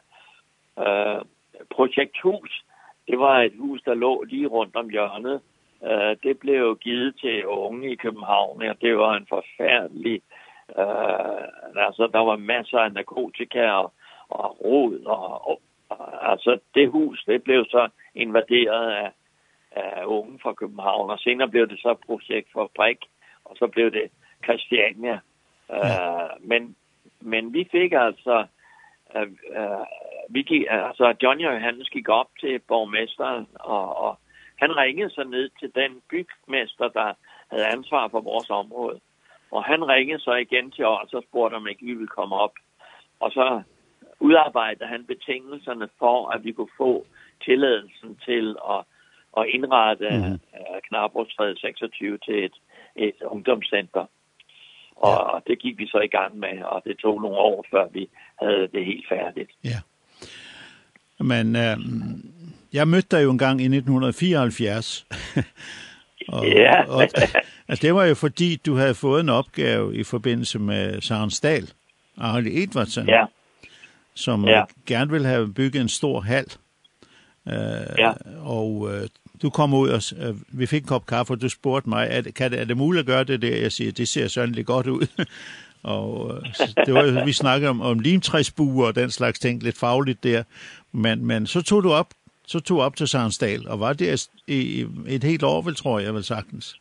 uh, 0.76 1.23
projekthus. 1.71 2.64
Det 3.09 3.19
var 3.19 3.43
et 3.43 3.55
hus, 3.59 3.83
der 3.83 3.95
lå 3.95 4.23
lige 4.23 4.47
rundt 4.47 4.76
om 4.76 4.90
hjørnet. 4.90 5.40
Uh, 5.81 6.12
det 6.23 6.38
blev 6.38 6.76
givet 6.76 7.17
til 7.21 7.47
unge 7.47 7.93
i 7.93 7.97
København, 7.97 8.62
og 8.62 8.81
det 8.81 8.99
var 8.99 9.14
en 9.17 9.26
forfærdelig... 9.28 10.23
Uh, 10.69 11.45
altså, 11.87 12.11
der 12.12 12.19
var 12.19 12.37
masser 12.37 12.78
af 12.78 12.93
narkotika 12.93 13.71
og, 13.71 13.93
og 14.28 14.64
rod 14.64 15.00
og, 15.07 15.49
og 15.49 15.61
altså 16.23 16.59
det 16.75 16.90
hus, 16.90 17.25
det 17.26 17.42
blev 17.42 17.64
så 17.64 17.88
invaderet 18.14 18.90
af, 18.90 19.12
af 19.71 20.04
unge 20.04 20.38
fra 20.42 20.52
København, 20.52 21.11
og 21.11 21.18
senere 21.18 21.49
blev 21.49 21.68
det 21.68 21.80
så 21.80 21.95
projekt 22.07 22.49
for 22.52 22.71
Brik, 22.76 22.99
og 23.45 23.57
så 23.57 23.66
blev 23.66 23.90
det 23.90 24.11
Christiania. 24.45 25.21
Ja. 25.68 26.25
Uh, 26.25 26.49
men, 26.49 26.76
men 27.21 27.52
vi 27.52 27.68
fik 27.71 27.92
altså, 27.92 28.47
uh, 29.14 29.23
uh, 29.61 29.87
vi 30.28 30.42
gik, 30.42 30.64
altså 30.71 31.14
Johnny 31.23 31.45
Johannes 31.45 31.88
gik 31.88 32.09
op 32.09 32.28
til 32.40 32.59
borgmesteren, 32.59 33.47
og, 33.54 33.97
og 33.97 34.18
han 34.57 34.76
ringede 34.76 35.11
så 35.11 35.25
ned 35.25 35.50
til 35.61 35.75
den 35.75 36.02
bygmester, 36.11 36.88
der 36.88 37.12
havde 37.50 37.66
ansvar 37.66 38.09
for 38.09 38.21
vores 38.21 38.50
område. 38.50 39.00
Og 39.50 39.64
han 39.64 39.88
ringede 39.88 40.21
så 40.21 40.35
igen 40.35 40.71
til 40.71 40.87
os 40.87 41.14
og 41.14 41.23
spurgte, 41.23 41.54
om 41.54 41.68
ikke 41.68 41.85
vi 41.85 41.95
ville 41.95 42.16
komme 42.18 42.37
op. 42.37 42.52
Og 43.21 43.30
så 43.30 43.62
udarbejdede 44.20 44.88
han 44.88 45.04
betingelserne 45.04 45.88
for, 45.98 46.28
at 46.28 46.44
vi 46.44 46.52
kunne 46.52 46.75
få 46.76 47.06
tilladelsen 47.44 48.16
til 48.25 48.56
at, 48.70 48.80
at 49.38 49.44
indrette 49.48 50.08
mm. 50.10 50.38
uh, 51.40 51.56
26 51.56 52.18
til 52.18 52.44
et, 52.44 52.56
et 52.96 53.22
ungdomscenter. 53.22 54.06
Og, 54.96 55.30
ja. 55.34 55.52
det 55.52 55.58
gik 55.58 55.78
vi 55.78 55.87
så 55.87 55.98
i 55.98 56.08
gang 56.08 56.38
med, 56.38 56.62
og 56.62 56.82
det 56.84 56.98
tog 56.98 57.22
nogle 57.22 57.37
år, 57.37 57.66
før 57.70 57.88
vi 57.92 58.08
havde 58.42 58.68
det 58.72 58.84
helt 58.84 59.08
færdigt. 59.08 59.50
Ja. 59.64 59.78
Men 61.20 61.56
øh, 61.56 61.76
jeg 62.72 62.88
mødte 62.88 63.16
dig 63.16 63.25
jo 63.25 63.30
en 63.30 63.38
gang 63.38 63.60
i 63.60 63.64
1974. 63.64 65.06
og, 66.34 66.46
ja. 66.46 66.84
og, 66.84 67.02
altså, 67.68 67.82
det 67.82 67.94
var 67.94 68.04
jo 68.04 68.14
fordi, 68.14 68.56
du 68.66 68.75
havde 68.75 68.94
fået 68.94 69.20
en 69.20 69.28
opgave 69.28 69.96
i 69.96 70.04
forbindelse 70.04 70.58
med 70.58 71.00
Sarensdal, 71.00 71.72
Arne 72.16 72.50
Edvardsen. 72.50 73.08
Ja 73.08 73.25
som 74.18 74.44
ja. 74.44 74.64
gerne 74.87 75.10
vil 75.10 75.26
have 75.26 75.54
bygget 75.54 75.80
en 75.80 75.88
stor 75.88 76.20
hal. 76.20 76.46
Uh, 77.46 77.52
ja. 77.98 78.12
Og 78.40 78.70
uh, 78.70 78.90
du 79.42 79.50
kom 79.50 79.75
ud, 79.75 79.88
og 79.88 80.28
uh, 80.28 80.58
vi 80.60 80.66
fik 80.66 80.82
en 80.82 80.88
kop 80.88 81.06
kaffe, 81.06 81.32
og 81.32 81.40
du 81.40 81.48
spurgte 81.48 81.88
mig, 81.88 82.08
er, 82.10 82.22
kan 82.37 82.50
det, 82.50 82.60
er 82.60 82.64
det 82.64 82.76
muligt 82.76 83.00
at 83.00 83.06
gøre 83.06 83.25
det 83.25 83.42
der? 83.42 83.56
Jeg 83.56 83.72
siger, 83.72 83.92
det 83.92 84.08
ser 84.08 84.28
sådan 84.28 84.54
lidt 84.54 84.66
godt 84.66 84.87
ud. 84.87 85.06
og 85.82 86.25
uh, 86.25 86.37
det 86.87 86.94
var 86.94 87.04
jo, 87.04 87.25
vi 87.25 87.32
snakkede 87.32 87.70
om, 87.70 87.80
om 87.80 87.98
limtræsbuer 87.98 88.87
og 88.87 88.94
den 88.94 89.10
slags 89.10 89.38
ting, 89.38 89.62
lidt 89.62 89.78
fagligt 89.78 90.25
der. 90.25 90.42
Men, 90.92 91.26
men 91.26 91.46
så 91.46 91.62
tog 91.62 91.82
du 91.82 91.92
op, 91.92 92.14
så 92.46 92.60
tog 92.60 92.80
op 92.80 92.96
til 92.96 93.08
Sarnsdal, 93.08 93.68
og 93.68 93.80
var 93.80 93.92
det 93.92 94.28
et, 94.48 94.88
et 95.08 95.25
helt 95.25 95.42
år, 95.42 95.62
vel, 95.62 95.75
tror 95.75 95.98
jeg 95.98 96.14
vel 96.14 96.25
sagtens? 96.25 96.80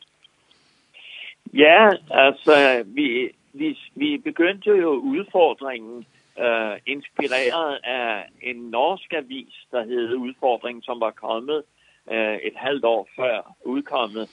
Ja, 1.53 1.89
altså, 2.11 2.83
vi, 2.85 3.29
vi, 3.53 3.77
vi 3.95 4.17
begyndte 4.17 4.69
jo 4.69 4.89
udfordringen 4.89 6.05
øh, 6.39 6.79
inspireret 6.85 7.79
af 7.83 8.29
en 8.41 8.55
norsk 8.55 9.13
avis, 9.13 9.67
der 9.71 9.83
hed 9.83 10.15
Udfordring, 10.15 10.83
som 10.83 10.99
var 10.99 11.11
kommet 11.11 11.63
øh, 12.11 12.35
et 12.35 12.55
halvt 12.55 12.85
år 12.85 13.07
før 13.15 13.55
udkommet. 13.65 14.29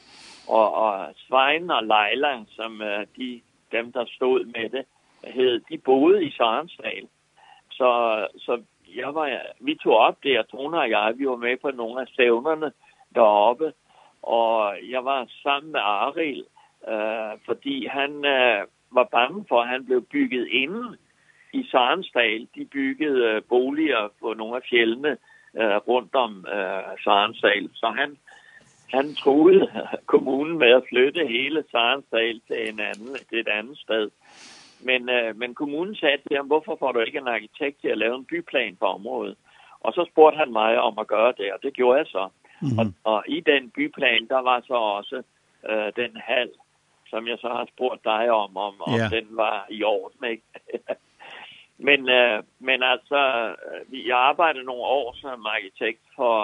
Og, 0.48 0.74
og 0.74 1.14
Svein 1.16 1.70
og 1.70 1.82
Leila, 1.82 2.44
som 2.48 2.82
øh, 2.82 3.06
de, 3.16 3.40
dem, 3.72 3.92
der 3.92 4.04
stod 4.06 4.44
med 4.44 4.68
det, 4.68 4.84
hed, 5.24 5.60
de 5.70 5.78
boede 5.78 6.24
i 6.24 6.30
Sarensdal. 6.30 7.08
Så, 7.70 8.26
så 8.38 8.62
jeg 8.96 9.14
var, 9.14 9.40
vi 9.60 9.74
tog 9.74 9.96
op 9.96 10.16
der, 10.22 10.42
Tone 10.42 10.78
og 10.80 10.90
jeg, 10.90 11.12
vi 11.16 11.28
var 11.28 11.36
med 11.36 11.56
på 11.56 11.70
nogle 11.70 12.00
af 12.00 12.08
stævnerne 12.08 12.72
deroppe. 13.14 13.72
Og 14.22 14.76
jeg 14.90 15.04
var 15.04 15.26
sammen 15.42 15.72
med 15.72 15.80
Aril, 15.80 16.44
øh, 16.88 17.38
fordi 17.46 17.86
han 17.86 18.24
øh, 18.24 18.66
var 18.90 19.04
bange 19.04 19.44
for, 19.48 19.62
at 19.62 19.68
han 19.68 19.84
blev 19.84 20.02
bygget 20.02 20.48
inden 20.48 20.96
i 21.60 21.62
Sarensdal, 21.70 22.48
de 22.54 22.64
byggede 22.64 23.40
boliger 23.48 24.08
på 24.20 24.34
nogle 24.34 24.56
af 24.56 24.62
fjellene 24.70 25.12
øh, 25.60 25.76
rundt 25.90 26.14
om 26.14 26.46
øh, 26.56 26.82
Sarensdal. 27.04 27.68
Så 27.74 27.86
han, 27.98 28.10
han 28.96 29.14
troede 29.14 29.60
kommunen 30.12 30.58
med 30.58 30.70
at 30.78 30.86
flytte 30.88 31.26
hele 31.26 31.64
Sarensdal 31.70 32.40
til, 32.48 32.68
en 32.68 32.80
anden, 32.80 33.14
til 33.28 33.38
et 33.38 33.48
andet 33.48 33.78
sted. 33.78 34.10
Men, 34.88 35.08
øh, 35.08 35.36
men 35.36 35.54
kommunen 35.54 35.94
sagde 35.94 36.16
til 36.16 36.36
ham, 36.36 36.46
hvorfor 36.46 36.76
får 36.78 36.92
du 36.92 37.00
ikke 37.00 37.18
en 37.18 37.34
arkitekt 37.36 37.80
til 37.80 37.88
at 37.88 37.98
lave 37.98 38.16
en 38.16 38.24
byplan 38.24 38.76
på 38.76 38.86
området? 38.86 39.36
Og 39.80 39.92
så 39.92 40.08
spurgte 40.12 40.38
han 40.38 40.52
mig 40.52 40.80
om 40.80 40.98
at 40.98 41.06
gøre 41.06 41.32
det, 41.38 41.52
og 41.52 41.58
det 41.62 41.72
gjorde 41.74 41.98
jeg 41.98 42.06
så. 42.06 42.28
Mm 42.60 42.68
-hmm. 42.68 42.78
og, 42.80 43.14
og 43.14 43.24
i 43.28 43.40
den 43.40 43.70
byplan, 43.70 44.26
der 44.28 44.40
var 44.42 44.60
så 44.66 44.74
også 44.74 45.22
øh, 45.70 45.92
den 45.96 46.16
hal, 46.16 46.50
som 47.10 47.28
jeg 47.28 47.38
så 47.38 47.48
har 47.48 47.66
spurgt 47.74 48.04
dig 48.04 48.30
om, 48.30 48.56
om, 48.56 48.74
om 48.80 48.98
yeah. 48.98 49.10
den 49.10 49.26
var 49.30 49.66
i 49.70 49.84
orden, 49.84 50.30
ikke? 50.30 50.42
Men 51.78 52.08
øh, 52.08 52.42
men 52.58 52.82
altså 52.82 53.52
vi 53.88 54.10
arbejdede 54.10 54.64
nogle 54.64 54.82
år 54.82 55.16
som 55.20 55.46
arkitekt 55.46 56.00
for 56.16 56.34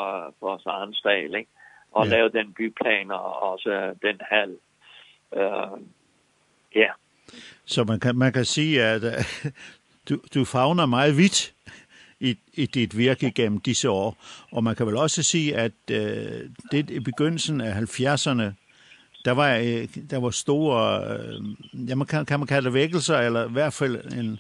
for 0.41 0.61
Sarnsdal, 0.63 1.35
ikke? 1.35 1.51
Og 1.93 2.07
ja. 2.07 2.11
lavede 2.11 2.39
den 2.39 2.53
byplan 2.53 3.11
og 3.11 3.43
også 3.43 3.95
den 4.03 4.21
hal. 4.31 4.57
Øh, 5.37 5.81
ja. 6.75 6.91
Så 7.65 7.85
man 7.85 8.01
kan 8.01 8.17
man 8.17 8.33
kan 8.33 8.45
sige 8.45 8.83
at 8.83 9.03
du 10.09 10.19
du 10.35 10.45
favner 10.45 10.87
meget 10.87 11.17
vidt 11.17 11.55
i 12.21 12.39
i 12.53 12.67
dit 12.67 12.99
virke 12.99 13.31
gennem 13.31 13.61
disse 13.61 13.91
år, 13.91 14.17
og 14.53 14.65
man 14.65 14.77
kan 14.77 14.87
vel 14.87 14.97
også 14.97 15.23
sige 15.23 15.57
at 15.57 15.73
øh, 15.91 16.51
det 16.73 16.91
i 16.91 17.01
begyndelsen 17.01 17.61
af 17.61 17.73
70'erne 17.73 18.45
der 19.25 19.33
var 19.33 19.57
øh, 19.57 19.89
der 20.11 20.21
var 20.21 20.31
store 20.31 21.03
øh, 21.19 21.89
ja 21.89 21.95
man 21.95 22.07
kan 22.07 22.27
kan 22.27 22.39
man 22.39 22.47
kalde 22.47 22.67
det 22.67 22.75
vækkelser 22.75 23.19
eller 23.19 23.49
i 23.49 23.53
hvert 23.53 23.73
fald 23.73 24.13
en 24.13 24.39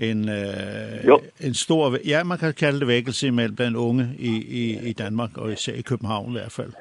en 0.00 0.28
øh, 0.28 1.18
en 1.46 1.54
stor 1.54 1.96
ja 2.08 2.24
man 2.24 2.38
kan 2.38 2.54
kalde 2.54 2.80
det 2.80 2.88
vækkelse 2.88 3.30
mellem 3.30 3.56
blandt 3.56 3.76
unge 3.76 4.04
i 4.18 4.32
i 4.60 4.88
i 4.90 4.92
Danmark 4.92 5.38
og 5.38 5.52
især 5.52 5.72
i 5.72 5.82
København 5.82 6.28
i 6.28 6.32
hvert 6.32 6.52
fald. 6.52 6.72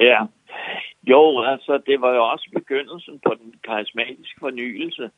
Ja. 0.00 0.20
Jo, 1.06 1.42
altså 1.42 1.82
det 1.86 2.00
var 2.00 2.14
jo 2.14 2.24
også 2.24 2.50
begyndelsen 2.52 3.20
på 3.26 3.34
den 3.40 3.54
karismatiske 3.64 4.40
fornyelse. 4.40 5.10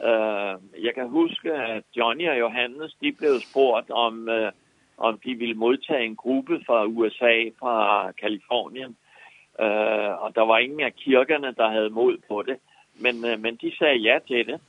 Eh 0.00 0.10
uh, 0.10 0.84
jeg 0.84 0.94
kan 0.94 1.08
huske 1.08 1.52
at 1.52 1.84
Johnny 1.96 2.28
og 2.28 2.38
Johannes 2.38 2.94
de 3.02 3.12
blev 3.12 3.34
spurgt 3.50 3.90
om 3.90 4.28
uh, 4.28 4.50
om 4.98 5.18
de 5.24 5.34
ville 5.34 5.54
modtage 5.54 6.04
en 6.04 6.16
gruppe 6.16 6.60
fra 6.66 6.84
USA 6.84 7.34
fra 7.60 7.76
Kalifornien. 8.12 8.96
Eh 9.60 9.66
uh, 9.66 10.22
og 10.22 10.34
der 10.34 10.44
var 10.50 10.58
ingen 10.58 10.80
af 10.80 10.94
kirkerne 10.94 11.54
der 11.54 11.68
havde 11.68 11.90
mod 11.90 12.16
på 12.28 12.42
det, 12.42 12.56
men 12.94 13.14
uh, 13.24 13.40
men 13.40 13.56
de 13.56 13.76
sagde 13.78 13.98
ja 13.98 14.18
til 14.28 14.46
det 14.46 14.60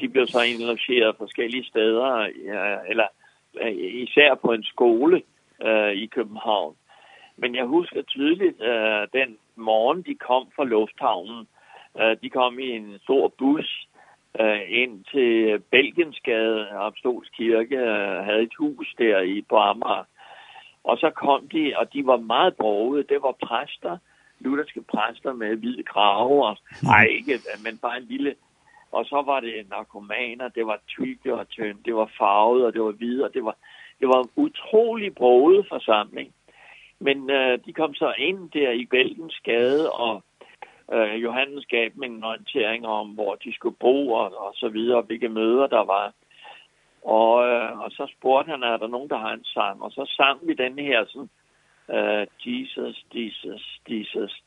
de 0.00 0.08
blev 0.08 0.26
så 0.26 0.40
indlogeret 0.42 1.16
forskellige 1.18 1.64
steder, 1.64 2.20
ja, 2.44 2.76
eller 2.88 3.06
især 3.78 4.34
på 4.34 4.52
en 4.52 4.64
skole 4.64 5.22
uh, 5.64 5.92
i 5.92 6.06
København. 6.06 6.76
Men 7.36 7.54
jeg 7.54 7.64
husker 7.64 8.02
tydeligt 8.02 8.60
uh, 8.60 9.20
den 9.20 9.36
morgen, 9.56 10.02
de 10.02 10.14
kom 10.14 10.48
fra 10.56 10.64
lufthavnen. 10.64 11.46
Uh, 11.94 12.12
de 12.22 12.30
kom 12.30 12.58
i 12.58 12.68
en 12.70 12.98
stor 13.02 13.32
bus 13.38 13.88
uh, 14.40 14.60
ind 14.68 15.04
til 15.04 15.58
Belgensgade, 15.70 16.68
Apostolsk 16.70 17.32
Kirke, 17.36 17.76
havde 18.24 18.42
et 18.42 18.54
hus 18.58 18.94
der 18.98 19.20
i 19.20 19.44
på 19.48 19.56
Amager. 19.56 20.04
Og 20.84 20.98
så 20.98 21.10
kom 21.10 21.48
de, 21.48 21.72
og 21.76 21.92
de 21.92 22.06
var 22.06 22.16
meget 22.16 22.56
brogede. 22.56 23.02
Det 23.02 23.22
var 23.22 23.34
præster, 23.42 23.98
lutherske 24.40 24.82
præster 24.82 25.32
med 25.32 25.56
hvide 25.56 25.82
krave 25.82 26.56
nej, 26.82 27.04
ikke, 27.18 27.32
men 27.64 27.78
bare 27.78 27.96
en 27.96 28.04
lille 28.04 28.34
Og 28.92 29.04
så 29.04 29.22
var 29.26 29.40
det 29.40 29.68
narkomaner, 29.70 30.48
det 30.48 30.66
var 30.66 30.80
tykke 30.88 31.34
og 31.34 31.48
tynde, 31.48 31.82
det 31.84 31.94
var 31.94 32.10
farvet 32.18 32.66
og 32.66 32.72
det 32.72 32.82
var 32.82 32.90
hvide, 32.90 33.24
og 33.24 33.34
det 33.34 33.44
var, 33.44 33.56
det 34.00 34.08
var 34.08 34.22
en 34.22 34.30
utrolig 34.36 35.14
broget 35.14 35.66
forsamling. 35.68 36.34
Men 36.98 37.30
øh, 37.30 37.58
de 37.66 37.72
kom 37.72 37.94
så 37.94 38.14
ind 38.18 38.50
der 38.50 38.70
i 38.70 38.84
Bæltensgade 38.84 39.92
og 39.92 40.22
øh, 40.92 41.22
Johannes 41.22 41.66
gav 41.66 41.88
dem 41.94 42.02
en 42.02 42.24
orientering 42.24 42.86
om, 42.86 43.08
hvor 43.08 43.34
de 43.34 43.54
skulle 43.54 43.76
bo 43.76 44.12
og, 44.12 44.38
og 44.38 44.52
så 44.54 44.68
videre, 44.68 44.98
og 44.98 45.02
hvilke 45.02 45.28
møder 45.28 45.66
der 45.66 45.84
var. 45.84 46.12
Og, 47.04 47.46
øh, 47.48 47.80
og 47.80 47.90
så 47.90 48.12
spurgte 48.18 48.50
han, 48.50 48.62
er 48.62 48.76
der 48.76 48.86
nogen, 48.86 49.08
der 49.10 49.18
har 49.18 49.32
en 49.32 49.44
sang? 49.44 49.82
Og 49.82 49.90
så 49.90 50.12
sang 50.16 50.38
vi 50.42 50.54
den 50.54 50.78
her 50.78 51.04
sådan, 51.06 51.30
øh, 51.90 52.26
Jesus, 52.46 53.04
Jesus, 53.14 53.80
Jesus. 53.88 54.42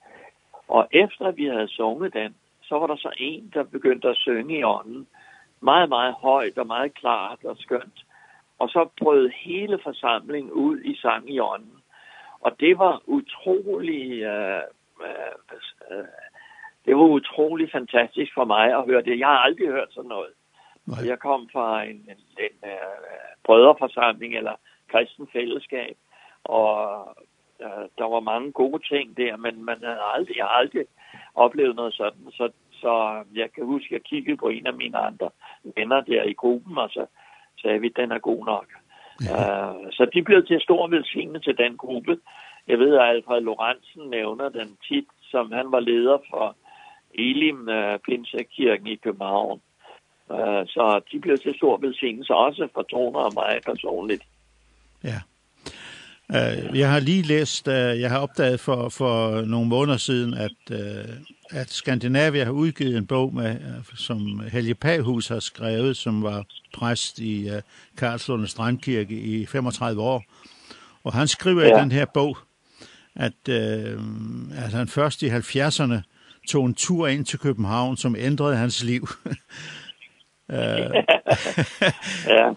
Og 0.68 0.88
efter 0.92 1.32
vi 1.32 1.46
havde 1.46 1.68
sunget 1.68 2.14
den, 2.14 2.36
så 2.72 2.80
var 2.80 2.88
der 2.88 2.96
så 2.96 3.12
en, 3.18 3.51
der 3.54 3.63
begyndte 3.63 4.08
at 4.10 4.18
synge 4.18 4.60
i 4.60 4.63
ånden. 4.63 5.08
Meget, 5.60 5.90
meget 5.90 6.13
højt 6.13 6.58
og 6.58 6.68
meget 6.68 6.94
klart 6.94 7.40
og 7.44 7.58
skønt. 7.58 8.00
Og 8.60 8.70
så 8.70 8.90
brød 9.00 9.30
hele 9.30 9.80
forsamlingen 9.84 10.51
ud 10.51 10.82
i 10.82 10.96
sang 10.96 11.30
i 11.30 11.40
ånden. 11.40 11.78
Og 12.40 12.60
det 12.60 12.78
var 12.78 13.01
utrolig... 13.06 14.22
Øh, 14.24 14.62
øh, 15.01 16.06
det 16.86 16.96
var 16.96 17.04
utrolig 17.04 17.72
fantastisk 17.72 18.32
for 18.34 18.46
mig 18.46 18.78
at 18.78 18.86
høre 18.86 19.01
det. 19.01 19.20
Jeg 19.20 19.28
har 19.28 19.40
aldrig 19.48 19.68
hørt 19.68 19.94
sådan 19.94 20.10
noget. 20.10 20.34
Nej. 20.86 21.08
Jeg 21.08 21.20
kom 21.20 21.50
fra 21.54 21.84
en, 21.84 21.90
en, 22.12 22.22
en 22.46 22.58
øh, 22.66 23.01
brødreforsamling 23.44 24.36
eller 24.36 24.56
kristen 24.92 25.28
fællesskab, 25.34 25.98
og 26.44 26.78
øh, 27.62 27.86
der 27.98 28.08
var 28.13 28.20
mange 28.20 28.51
gode 28.51 28.84
ting 28.88 29.18
der, 29.18 29.38
men 29.38 29.66
man 29.66 29.78
havde 29.84 30.04
aldrig, 30.13 30.38
jeg 30.38 30.46
har 30.46 30.56
aldrig 30.62 30.86
oplevet 31.36 31.75
noget 31.75 31.94
sådan. 31.94 32.32
Så 32.32 32.50
Så 32.82 33.24
jeg 33.36 33.50
kan 33.56 33.66
huske, 33.66 33.88
at 33.88 33.92
jeg 33.92 34.04
kiggede 34.04 34.38
på 34.38 34.48
en 34.48 34.68
af 34.68 34.74
mine 34.74 34.98
andre 34.98 35.30
venner 35.76 36.02
der 36.02 36.24
i 36.24 36.34
gruppen, 36.34 36.78
og 36.78 36.90
så 36.90 37.06
sagde 37.62 37.80
vi, 37.82 37.90
den 38.00 38.12
er 38.12 38.20
god 38.20 38.46
nok. 38.46 38.68
Ja. 39.26 39.70
Uh, 39.70 39.88
så 39.92 40.04
de 40.14 40.22
blev 40.24 40.46
til 40.46 40.62
stor 40.62 40.88
velsignelse 40.88 41.44
til 41.44 41.58
den 41.58 41.78
gruppe. 41.78 42.18
Jeg 42.68 42.80
ved, 42.80 42.96
at 42.96 43.08
Alfred 43.10 43.42
Lorentzen 43.42 44.10
nævner 44.10 44.50
den 44.50 44.78
tit, 44.88 45.08
som 45.32 45.52
han 45.52 45.72
var 45.72 45.80
leder 45.80 46.18
for 46.30 46.56
Elim 47.14 47.68
uh, 47.68 47.98
Pinsekirken 48.06 48.88
i 48.88 48.96
København. 48.96 49.62
Uh, 50.30 50.64
så 50.74 51.02
de 51.12 51.20
blev 51.20 51.38
til 51.38 51.54
stor 51.58 51.78
velsignelse 51.78 52.34
også 52.34 52.68
for 52.74 52.82
Tone 52.82 53.18
og 53.18 53.32
mig 53.36 53.62
personligt. 53.66 54.24
Ja. 55.04 55.20
Uh, 56.30 56.80
jeg 56.80 56.92
har 56.92 57.00
lige 57.00 57.28
læst, 57.28 57.68
uh, 57.68 58.02
jeg 58.02 58.10
har 58.10 58.20
opdaget 58.20 58.60
for, 58.60 58.90
for 58.90 59.46
nogle 59.46 59.68
måneder 59.70 59.98
siden, 59.98 60.34
at 60.34 60.62
uh, 60.72 61.12
at 61.51 61.74
Skandinavia 61.74 62.43
har 62.43 62.51
udgivet 62.51 62.98
en 62.98 63.05
bog, 63.05 63.34
med, 63.34 63.55
som 63.96 64.41
Helge 64.51 64.75
Pahus 64.75 65.27
har 65.27 65.39
skrevet, 65.39 65.98
som 65.98 66.24
var 66.24 66.46
præst 66.74 67.20
i 67.20 67.50
uh, 67.50 67.55
Karlslunde 67.98 68.48
Strandkirke 68.48 69.15
i 69.15 69.46
35 69.46 70.01
år. 70.01 70.24
Og 71.03 71.13
han 71.13 71.27
skriver 71.27 71.63
ja. 71.63 71.77
i 71.77 71.81
den 71.81 71.91
her 71.91 72.05
bog, 72.05 72.38
at, 73.15 73.50
øh, 73.50 74.00
at 74.55 74.74
han 74.74 74.88
først 74.88 75.24
i 75.24 75.29
70'erne 75.29 76.01
tog 76.48 76.65
en 76.65 76.74
tur 76.74 77.08
ind 77.08 77.25
til 77.25 77.39
København, 77.39 77.98
som 77.98 78.15
ændrede 78.15 78.55
hans 78.55 78.84
liv. 78.84 79.08
uh, 80.50 80.55
ja. 82.27 82.53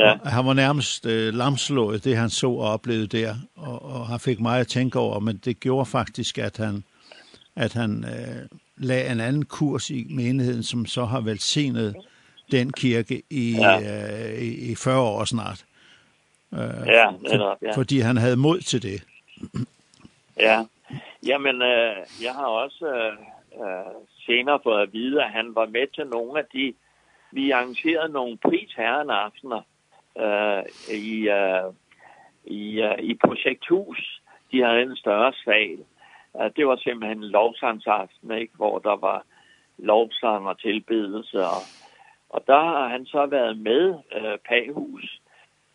Ja. 0.00 0.14
Han 0.24 0.46
var 0.46 0.52
nærmest 0.52 1.06
øh, 1.06 1.34
lamslået, 1.34 2.04
det 2.04 2.16
han 2.16 2.30
så 2.30 2.46
og 2.46 2.58
oplevede 2.72 3.06
der, 3.06 3.34
og, 3.56 3.84
og 3.84 4.06
han 4.06 4.20
fik 4.20 4.40
meget 4.40 4.60
at 4.60 4.66
tænke 4.66 4.98
over, 4.98 5.20
men 5.20 5.36
det 5.36 5.60
gjorde 5.60 5.86
faktisk, 5.86 6.38
at 6.38 6.56
han 6.56 6.84
at 7.56 7.72
han 7.72 8.04
øh, 8.04 8.48
lagde 8.76 9.12
en 9.12 9.20
anden 9.20 9.44
kurs 9.44 9.90
i 9.90 10.06
menigheden, 10.10 10.62
som 10.62 10.86
så 10.86 11.04
har 11.04 11.20
velsignet 11.20 11.96
den 12.50 12.72
kirke 12.72 13.22
i, 13.30 13.56
ja. 13.60 13.78
øh, 14.32 14.42
i 14.42 14.74
40 14.74 15.00
år 15.00 15.24
snart. 15.24 15.64
Øh, 16.54 16.86
ja, 16.86 17.10
netop, 17.10 17.58
ja. 17.62 17.72
Fordi 17.76 17.98
han 17.98 18.16
havde 18.16 18.36
mod 18.36 18.60
til 18.60 18.82
det. 18.82 19.02
ja, 20.40 20.64
jamen 21.26 21.62
øh, 21.62 21.96
jeg 22.22 22.32
har 22.34 22.46
også 22.46 22.86
øh, 22.86 23.94
senere 24.26 24.60
fået 24.62 24.82
at 24.82 24.92
vide, 24.92 25.24
at 25.24 25.30
han 25.30 25.54
var 25.54 25.66
med 25.66 25.86
til 25.94 26.06
nogle 26.06 26.38
af 26.38 26.44
de, 26.52 26.74
vi 27.32 27.50
arrangerede 27.50 28.12
nogle 28.12 28.36
prisherrenaftener 28.36 29.62
øh, 30.18 30.62
i, 30.94 31.28
øh, 31.28 31.72
i, 32.44 32.80
øh, 32.80 32.98
i 32.98 33.14
projekthus. 33.24 34.22
De 34.52 34.62
havde 34.62 34.82
en 34.82 34.96
større 34.96 35.32
sal 35.44 35.78
det 36.56 36.66
var 36.66 36.76
simpelthen 36.76 37.24
lovsangsaften, 37.24 38.30
ikke? 38.30 38.52
hvor 38.56 38.78
der 38.78 38.96
var 38.96 39.24
lovsang 39.78 40.48
og 40.48 40.58
tilbedelse. 40.58 41.38
Og, 41.38 41.62
og 42.28 42.44
der 42.46 42.60
har 42.60 42.88
han 42.88 43.06
så 43.06 43.26
været 43.26 43.58
med 43.58 43.94
øh, 44.16 44.38
Paghus. 44.48 45.20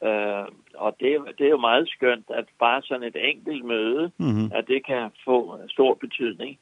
Øh, 0.04 0.46
og 0.76 0.96
det, 1.00 1.20
det 1.38 1.46
er 1.46 1.50
jo 1.50 1.58
meget 1.58 1.90
skønt, 1.90 2.26
at 2.30 2.46
bare 2.60 2.82
sådan 2.82 3.08
et 3.08 3.30
enkelt 3.30 3.66
møde, 3.66 4.12
mm 4.18 4.32
-hmm. 4.32 4.58
at 4.58 4.68
det 4.68 4.86
kan 4.86 5.12
få 5.26 5.60
stor 5.70 5.94
betydning. 5.94 6.60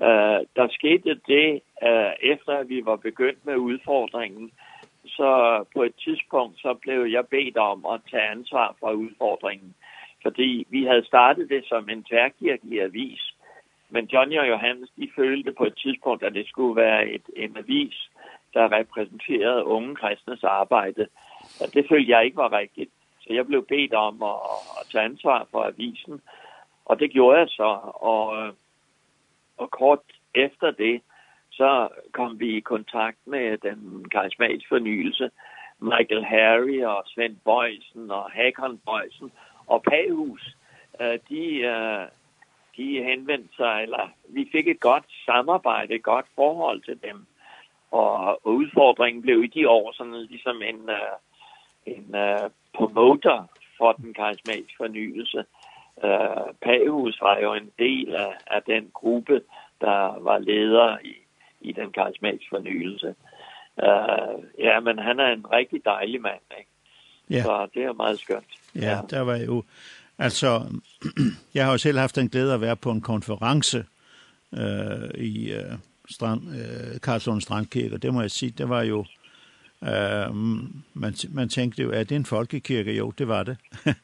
Øh, 0.00 0.40
der 0.56 0.68
skete 0.70 1.20
det, 1.26 1.60
øh, 1.82 2.12
efter 2.32 2.52
at 2.52 2.68
vi 2.68 2.84
var 2.84 2.96
begyndt 2.96 3.46
med 3.46 3.56
udfordringen, 3.56 4.52
så 5.06 5.64
på 5.74 5.82
et 5.82 5.94
tidspunkt, 6.04 6.60
så 6.60 6.74
blev 6.74 7.04
jeg 7.04 7.26
bedt 7.26 7.56
om 7.56 7.86
at 7.86 8.00
tage 8.10 8.28
ansvar 8.28 8.76
for 8.80 8.92
udfordringen 8.92 9.74
fordi 10.22 10.66
vi 10.70 10.84
havde 10.84 11.04
startet 11.04 11.48
det 11.48 11.64
som 11.68 11.88
en 11.88 12.04
tværkirkelig 12.04 12.82
avis. 12.82 13.34
Men 13.90 14.04
Johnny 14.04 14.38
og 14.38 14.48
Johannes, 14.48 14.90
de 14.96 15.10
følte 15.16 15.52
på 15.52 15.64
et 15.64 15.76
tidspunkt, 15.76 16.22
at 16.22 16.34
det 16.34 16.48
skulle 16.48 16.76
være 16.76 17.08
et, 17.08 17.22
en 17.36 17.56
avis, 17.56 18.10
der 18.54 18.72
repræsenterede 18.72 19.64
unge 19.64 19.96
kristnes 19.96 20.44
arbejde. 20.44 21.06
Og 21.60 21.74
det 21.74 21.86
følte 21.88 22.10
jeg 22.10 22.24
ikke 22.24 22.36
var 22.36 22.52
rigtigt. 22.52 22.90
Så 23.20 23.32
jeg 23.32 23.46
blev 23.46 23.66
bedt 23.66 23.94
om 23.94 24.22
at, 24.22 24.36
at 24.80 24.86
tage 24.92 25.04
ansvar 25.04 25.46
for 25.50 25.64
avisen. 25.64 26.20
Og 26.84 27.00
det 27.00 27.10
gjorde 27.10 27.38
jeg 27.38 27.48
så. 27.48 27.78
Og, 27.94 28.54
og 29.56 29.70
kort 29.70 30.00
efter 30.34 30.70
det, 30.70 31.00
så 31.50 31.88
kom 32.12 32.40
vi 32.40 32.56
i 32.56 32.60
kontakt 32.60 33.18
med 33.26 33.58
den 33.58 34.08
karismatiske 34.12 34.68
fornyelse. 34.68 35.30
Michael 35.78 36.24
Harry 36.24 36.82
og 36.82 37.02
Svend 37.06 37.36
Bøjsen 37.44 38.10
og 38.10 38.30
Hakon 38.30 38.78
Bøjsen 38.78 39.32
Og 39.66 39.82
Pahus, 39.82 40.56
øh, 41.00 41.18
de, 41.28 41.44
øh, 41.58 42.08
de 42.76 43.04
henvendte 43.04 43.56
sig, 43.56 43.82
eller 43.82 44.10
vi 44.28 44.48
fik 44.52 44.68
et 44.68 44.80
godt 44.80 45.04
samarbejde, 45.26 45.94
et 45.94 46.02
godt 46.02 46.26
forhold 46.34 46.80
til 46.80 47.02
dem. 47.02 47.26
Og, 47.90 48.14
og 48.46 48.54
udfordringen 48.54 49.22
blev 49.22 49.44
i 49.44 49.46
de 49.46 49.68
år 49.68 49.92
sådan 49.92 50.26
ligesom 50.26 50.62
en, 50.62 50.90
øh, 50.90 51.16
en 51.86 52.14
øh, 52.14 52.50
promoter 52.74 53.44
for 53.78 53.92
den 53.92 54.14
karismatiske 54.14 54.76
fornyelse. 54.76 55.44
Øh, 56.04 56.54
Pahus 56.62 57.20
var 57.20 57.38
jo 57.38 57.54
en 57.54 57.70
del 57.78 58.14
af, 58.14 58.32
af 58.46 58.62
den 58.62 58.90
gruppe, 58.94 59.42
der 59.80 60.18
var 60.20 60.38
leder 60.38 60.98
i, 61.04 61.14
i 61.60 61.72
den 61.72 61.92
karismatiske 61.92 62.50
fornyelse. 62.50 63.14
Uh, 63.76 64.44
ja, 64.58 64.80
men 64.80 64.98
han 64.98 65.20
er 65.20 65.26
en 65.32 65.46
rigtig 65.52 65.84
dejlig 65.84 66.20
mand, 66.20 66.40
ikke? 66.58 66.70
Ja. 67.30 67.42
Så 67.42 67.68
det 67.74 67.84
er 67.84 67.92
meget 67.92 68.18
skønt. 68.18 68.61
Ja, 68.74 69.00
der 69.10 69.20
var 69.20 69.36
jo... 69.36 69.64
Altså, 70.18 70.66
jeg 71.54 71.64
har 71.64 71.72
jo 71.72 71.78
selv 71.78 71.98
haft 71.98 72.18
en 72.18 72.28
glæde 72.28 72.54
at 72.54 72.60
være 72.60 72.76
på 72.76 72.90
en 72.90 73.00
konference 73.00 73.84
øh, 74.54 75.10
i 75.14 75.52
øh, 75.52 75.72
strand, 76.10 76.42
øh, 76.54 77.00
Karlsson 77.00 77.40
Strandkirke, 77.40 77.94
og 77.94 78.02
det 78.02 78.14
må 78.14 78.20
jeg 78.20 78.30
sige, 78.30 78.54
det 78.58 78.68
var 78.68 78.82
jo... 78.82 79.04
Øh, 79.84 80.34
man, 80.94 81.14
man 81.28 81.48
tænkte 81.48 81.82
jo, 81.82 81.90
er 81.90 82.04
det 82.04 82.16
en 82.16 82.26
folkekirke? 82.26 82.92
Jo, 82.92 83.10
det 83.10 83.28
var 83.28 83.42
det. 83.42 83.56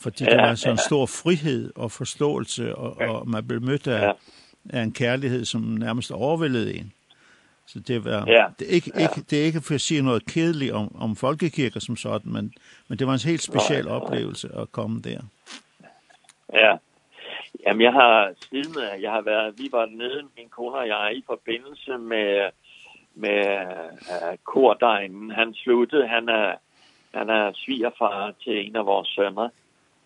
Fordi 0.00 0.24
ja, 0.24 0.30
der 0.30 0.36
var 0.36 0.54
sådan 0.54 0.74
en 0.74 0.80
stor 0.86 1.06
frihed 1.06 1.72
og 1.74 1.92
forståelse, 1.92 2.74
og, 2.76 2.96
og 2.98 3.28
man 3.28 3.46
blev 3.46 3.62
mødt 3.62 3.86
af, 3.86 4.12
af 4.70 4.82
en 4.82 4.92
kærlighed, 4.92 5.44
som 5.44 5.62
nærmest 5.62 6.10
overvældede 6.10 6.74
en. 6.74 6.92
Så 7.72 7.80
det 7.80 8.04
var 8.04 8.24
ja. 8.26 8.46
det 8.58 8.70
er 8.70 8.74
ikke, 8.74 8.92
ikke 9.04 9.20
det 9.30 9.40
er 9.40 9.44
ikke 9.44 9.60
for 9.60 9.74
at 9.74 9.80
sige 9.80 10.02
noget 10.02 10.26
kedeligt 10.26 10.72
om 10.72 10.96
om 11.00 11.16
folkekirker 11.16 11.80
som 11.80 11.96
sådan, 11.96 12.32
men 12.32 12.54
men 12.88 12.98
det 12.98 13.06
var 13.06 13.12
en 13.12 13.30
helt 13.30 13.42
speciel 13.42 13.84
Nej. 13.84 13.94
oplevelse 13.96 14.48
at 14.60 14.72
komme 14.72 15.00
der. 15.00 15.20
Ja. 16.52 16.76
Jamen 17.66 17.82
jeg 17.82 17.92
har 17.92 18.32
siden 18.48 18.74
jeg 19.00 19.10
har 19.10 19.20
været 19.20 19.58
vi 19.58 19.68
var 19.72 19.86
nede 19.86 20.22
min 20.36 20.48
kone 20.48 20.76
og 20.76 20.88
jeg 20.88 21.12
i 21.16 21.22
forbindelse 21.26 21.98
med 21.98 22.50
med 23.14 23.42
uh, 24.12 24.36
kordegnen. 24.44 25.30
Han 25.30 25.54
sluttede, 25.54 26.08
han 26.08 26.28
er 26.28 26.54
han 27.14 27.30
er 27.30 27.52
svigerfar 27.54 28.34
til 28.44 28.66
en 28.66 28.76
af 28.76 28.86
vores 28.86 29.08
sønner. 29.08 29.48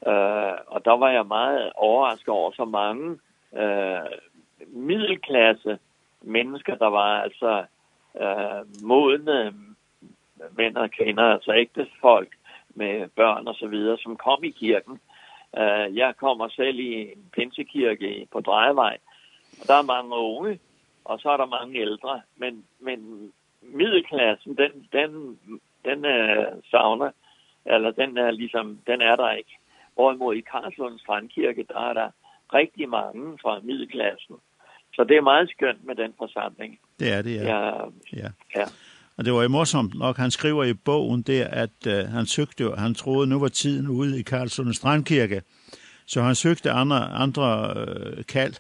Uh, 0.07 0.75
og 0.75 0.85
der 0.85 0.97
var 0.97 1.11
jeg 1.11 1.27
meget 1.27 1.73
overrasket 1.75 2.29
over 2.29 2.51
så 2.51 2.65
mange 2.65 3.19
uh, 3.53 4.11
middelklasse 4.87 5.79
mennesker, 6.27 6.75
der 6.75 6.87
var 6.87 7.23
altså 7.23 7.65
øh, 8.21 8.85
modne 8.85 9.55
mænd 10.57 10.77
og 10.77 10.91
kvinder, 10.91 11.25
altså 11.25 11.53
ægtefolk 11.55 12.29
med 12.75 13.09
børn 13.09 13.49
og 13.49 13.55
så 13.55 13.67
videre, 13.67 13.99
som 13.99 14.17
kom 14.17 14.45
i 14.45 14.51
kirken. 14.51 15.01
Øh, 15.59 15.97
jeg 15.97 16.15
kommer 16.17 16.49
selv 16.49 16.79
i 16.79 17.13
en 17.13 17.31
pinsekirke 17.33 18.27
på 18.33 18.41
Drejevej, 18.41 18.99
og 19.61 19.67
der 19.67 19.75
er 19.75 19.83
mange 19.83 20.17
unge, 20.17 20.59
og 21.05 21.21
så 21.21 21.29
er 21.31 21.37
der 21.37 21.47
mange 21.47 21.81
ældre, 21.81 22.23
men, 22.37 22.65
men 22.81 23.33
middelklassen, 23.63 24.57
den, 24.57 24.89
den, 24.93 25.39
den 25.85 26.05
øh, 26.05 26.47
savner, 26.71 27.11
eller 27.67 27.91
den 27.91 28.19
er 28.19 28.31
ligesom, 28.31 28.79
den 28.87 29.01
er 29.01 29.17
der 29.17 29.31
ikke. 29.31 29.59
Hvorimod 29.95 30.35
i 30.35 30.41
Karlslunds 30.41 31.01
Strandkirke, 31.01 31.67
der 31.69 31.81
er 31.81 31.93
der 31.93 32.11
rigtig 32.55 32.89
mange 32.89 33.39
fra 33.43 33.61
middelklassen, 33.63 34.37
Så 34.95 35.05
det 35.09 35.17
er 35.17 35.21
meget 35.21 35.51
skønt 35.51 35.85
med 35.87 35.95
den 35.95 36.15
forsamling. 36.19 36.79
Det 37.01 37.13
er 37.13 37.23
det, 37.23 37.35
ja. 37.35 37.59
Ja. 37.59 37.73
ja. 38.13 38.29
ja. 38.57 38.65
Og 39.17 39.25
det 39.25 39.33
var 39.33 39.43
jo 39.43 39.49
morsomt 39.49 39.95
nok, 39.95 40.17
han 40.17 40.31
skriver 40.31 40.65
i 40.65 40.75
bogen 40.75 41.23
der, 41.23 41.49
at 41.49 41.87
uh, 41.87 41.93
han 41.93 42.27
søgte, 42.27 42.71
han 42.79 42.95
troede, 42.95 43.27
nu 43.27 43.41
var 43.41 43.49
tiden 43.49 43.89
ude 43.89 44.21
i 44.21 44.23
Karlsund 44.23 44.75
Strandkirke, 44.75 45.43
så 46.07 46.23
han 46.23 46.35
søgte 46.35 46.71
andre, 46.71 46.97
andre 46.97 47.75
uh, 47.77 48.25
kald, 48.25 48.55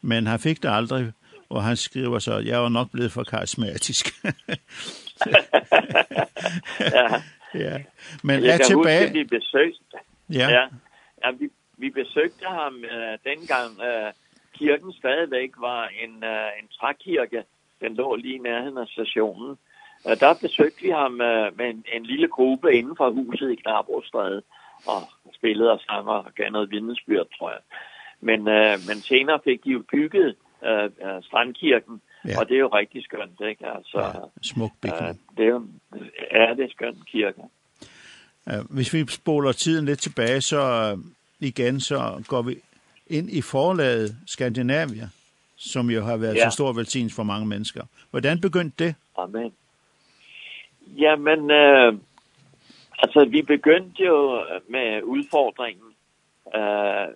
men 0.00 0.26
han 0.26 0.38
fik 0.38 0.62
det 0.62 0.68
aldrig, 0.68 1.12
og 1.48 1.62
han 1.64 1.76
skriver 1.76 2.18
så, 2.18 2.38
jeg 2.38 2.62
var 2.62 2.68
nok 2.68 2.90
blevet 2.92 3.12
for 3.12 3.24
karismatisk. 3.24 4.06
ja. 6.80 7.22
ja. 7.54 7.78
Men 8.22 8.44
jeg 8.44 8.54
er 8.54 8.64
tilbage... 8.64 9.02
Huske, 9.02 9.12
vi 9.12 9.24
besøgte, 9.24 9.96
ja. 10.30 10.48
ja. 10.48 10.66
ja 11.24 11.30
vi, 11.30 11.48
vi 11.78 11.90
besøgte 11.90 12.44
ham 12.44 12.74
uh, 12.74 13.18
dengang, 13.24 13.78
uh, 13.78 14.12
kirken 14.62 14.92
stadigvæk 14.92 15.50
var 15.68 15.82
en, 16.04 16.14
uh, 16.32 16.50
en 16.60 16.68
trækirke. 16.78 17.40
Den 17.82 17.94
lå 17.94 18.16
lige 18.16 18.38
nærheden 18.38 18.78
af 18.78 18.86
stationen. 18.86 19.50
Uh, 20.06 20.14
der 20.22 20.32
besøgte 20.44 20.82
vi 20.82 20.90
ham 20.90 21.12
uh, 21.12 21.48
med 21.58 21.66
en, 21.74 21.84
en 21.96 22.04
lille 22.12 22.28
gruppe 22.28 22.68
inden 22.78 22.96
for 22.96 23.10
huset 23.10 23.50
i 23.52 23.60
Knarbrostræde 23.62 24.42
og 24.92 25.00
spillede 25.38 25.70
og 25.72 25.80
sang 25.86 26.08
og 26.08 26.34
gav 26.36 26.50
noget 26.50 26.70
vidnesbyrd, 26.70 27.28
tror 27.38 27.50
jeg. 27.50 27.62
Men, 28.20 28.40
uh, 28.40 28.76
men 28.88 28.96
senere 29.10 29.40
fik 29.44 29.64
de 29.64 29.70
jo 29.70 29.82
bygget 29.92 30.36
øh, 30.64 30.90
Strandkirken, 31.22 32.00
ja. 32.28 32.40
og 32.40 32.48
det 32.48 32.54
er 32.54 32.58
jo 32.58 32.68
rigtig 32.68 33.04
skønt, 33.04 33.40
ikke? 33.50 33.66
Altså, 33.76 33.98
ja, 34.00 34.42
smuk 34.42 34.70
bygning. 34.82 35.10
Uh, 35.10 35.36
det 35.36 35.44
er 35.44 35.48
jo 35.48 35.66
er 36.30 36.54
det 36.54 36.70
skønt 36.70 37.06
kirke. 37.06 37.42
Hvis 38.70 38.94
vi 38.94 39.06
spoler 39.08 39.52
tiden 39.52 39.84
lidt 39.84 40.00
tilbage, 40.00 40.40
så 40.40 40.62
igen, 41.40 41.80
så 41.80 42.24
går 42.28 42.42
vi 42.42 42.54
ind 43.12 43.30
i 43.30 43.42
forlaget 43.42 44.16
Skandinavia, 44.26 45.08
som 45.56 45.90
jo 45.90 46.00
har 46.02 46.16
været 46.16 46.36
ja. 46.36 46.50
så 46.50 46.54
stor 46.54 46.72
velsignelse 46.72 47.16
for 47.16 47.22
mange 47.22 47.46
mennesker. 47.46 47.82
Hvordan 48.10 48.40
begyndte 48.40 48.84
det? 48.84 48.94
Amen. 49.18 49.52
Jamen, 50.98 51.50
øh, 51.50 51.94
altså 52.98 53.24
vi 53.24 53.42
begyndte 53.42 54.04
jo 54.04 54.44
med 54.68 55.02
udfordringen. 55.02 55.90
Øh, 56.54 57.06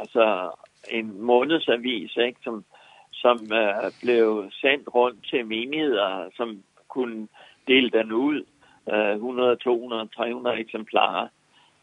altså 0.00 0.50
en 0.90 1.22
månedsavis, 1.22 2.16
ikke, 2.16 2.40
som, 2.44 2.64
som 3.12 3.52
øh, 3.52 3.92
blev 4.02 4.50
sendt 4.60 4.88
rundt 4.94 5.26
til 5.30 5.46
menigheder, 5.46 6.30
som 6.36 6.62
kunne 6.88 7.28
dele 7.66 7.90
den 7.90 8.12
ud. 8.12 8.44
Øh, 8.92 9.14
100, 9.14 9.56
200, 9.56 10.08
300 10.16 10.58
eksemplarer. 10.58 11.28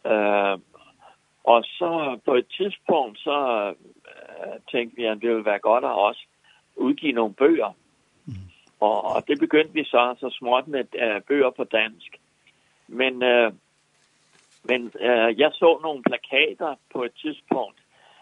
Øh, 0.06 0.60
Og 1.44 1.64
så 1.64 2.20
på 2.26 2.34
et 2.34 2.48
tidspunkt, 2.58 3.20
så 3.20 3.70
uh, 3.70 4.54
tænkte 4.72 4.96
vi, 4.96 5.06
at 5.06 5.22
det 5.22 5.30
ville 5.30 5.46
være 5.46 5.60
godt 5.60 5.84
at 5.84 5.92
også 5.92 6.26
udgive 6.76 7.12
nogle 7.12 7.34
bøger. 7.34 7.76
Mm. 8.26 8.34
Og, 8.80 9.04
og 9.04 9.28
det 9.28 9.40
begyndte 9.40 9.74
vi 9.74 9.84
så, 9.84 10.16
så 10.20 10.30
småt 10.30 10.68
med 10.68 10.86
uh, 10.94 11.22
bøger 11.28 11.50
på 11.50 11.64
dansk. 11.64 12.18
Men, 12.88 13.14
uh, 13.14 13.54
men 14.64 14.86
uh, 14.86 15.40
jeg 15.40 15.52
så 15.54 15.80
nogle 15.82 16.04
plakater 16.04 16.76
på 16.94 17.04
et 17.04 17.14
tidspunkt, 17.22 17.80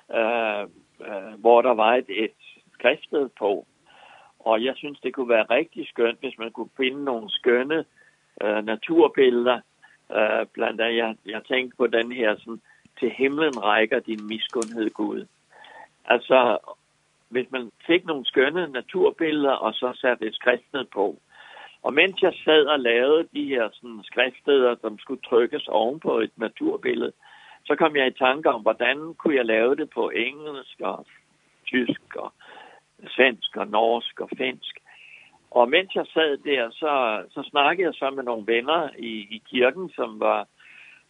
uh, 0.10 0.64
uh, 1.00 1.40
hvor 1.40 1.62
der 1.62 1.74
var 1.74 1.94
et, 1.96 2.06
et 2.10 2.38
skriftet 2.74 3.32
på. 3.40 3.66
Og 4.40 4.64
jeg 4.64 4.74
synes, 4.76 5.00
det 5.00 5.14
kunne 5.14 5.30
være 5.30 5.44
rigtig 5.50 5.88
skønt, 5.88 6.20
hvis 6.20 6.38
man 6.38 6.52
kunne 6.52 6.70
finde 6.78 7.04
nogle 7.04 7.30
skønne 7.30 7.86
uh, 8.44 8.66
naturbilleder. 8.66 9.60
Uh, 10.10 10.48
blandt 10.54 10.82
andet, 10.82 10.98
jeg, 10.98 11.16
jeg 11.26 11.42
tænkte 11.44 11.78
på 11.78 11.88
den 11.88 12.12
her 12.12 12.36
sådan, 12.38 12.62
til 13.00 13.10
himlen 13.10 13.64
rækker 13.64 14.00
din 14.00 14.28
miskundhed 14.28 14.90
Gud. 14.90 15.26
Altså, 16.06 16.58
hvis 17.30 17.52
man 17.52 17.72
fik 17.88 18.06
nogle 18.06 18.26
skønne 18.26 18.68
naturbilleder, 18.68 19.52
og 19.52 19.74
så 19.74 19.98
satte 20.02 20.26
et 20.26 20.36
skriftsted 20.36 20.86
på. 20.94 21.18
Og 21.84 21.94
mens 21.94 22.22
jeg 22.22 22.34
sad 22.46 22.66
og 22.66 22.80
lavede 22.80 23.28
de 23.34 23.46
her 23.46 23.70
sådan, 23.74 24.04
skriftsteder, 24.04 24.76
som 24.82 25.00
skulle 25.00 25.22
trykkes 25.30 25.68
oven 25.68 26.00
på 26.00 26.20
et 26.20 26.32
naturbillede, 26.36 27.12
så 27.66 27.76
kom 27.76 27.96
jeg 27.96 28.08
i 28.08 28.20
tanke 28.20 28.50
om, 28.50 28.62
hvordan 28.62 29.14
kunne 29.14 29.36
jeg 29.36 29.46
lave 29.46 29.76
det 29.76 29.90
på 29.90 30.10
engelsk 30.10 30.80
og 30.80 31.06
tysk 31.68 32.16
og 32.16 32.34
svensk 33.08 33.58
og 33.58 33.68
norsk 33.68 34.20
og 34.20 34.30
finsk. 34.38 34.76
Og 35.52 35.70
mens 35.70 35.96
jeg 35.96 36.06
sad 36.14 36.38
der, 36.38 36.70
så, 36.72 37.24
så 37.30 37.50
snakkede 37.50 37.88
jeg 37.88 37.94
så 37.94 38.10
med 38.10 38.24
nogle 38.24 38.48
venner 38.48 38.90
i, 38.98 39.14
i 39.36 39.42
kirken, 39.50 39.90
som 39.90 40.20
var 40.20 40.48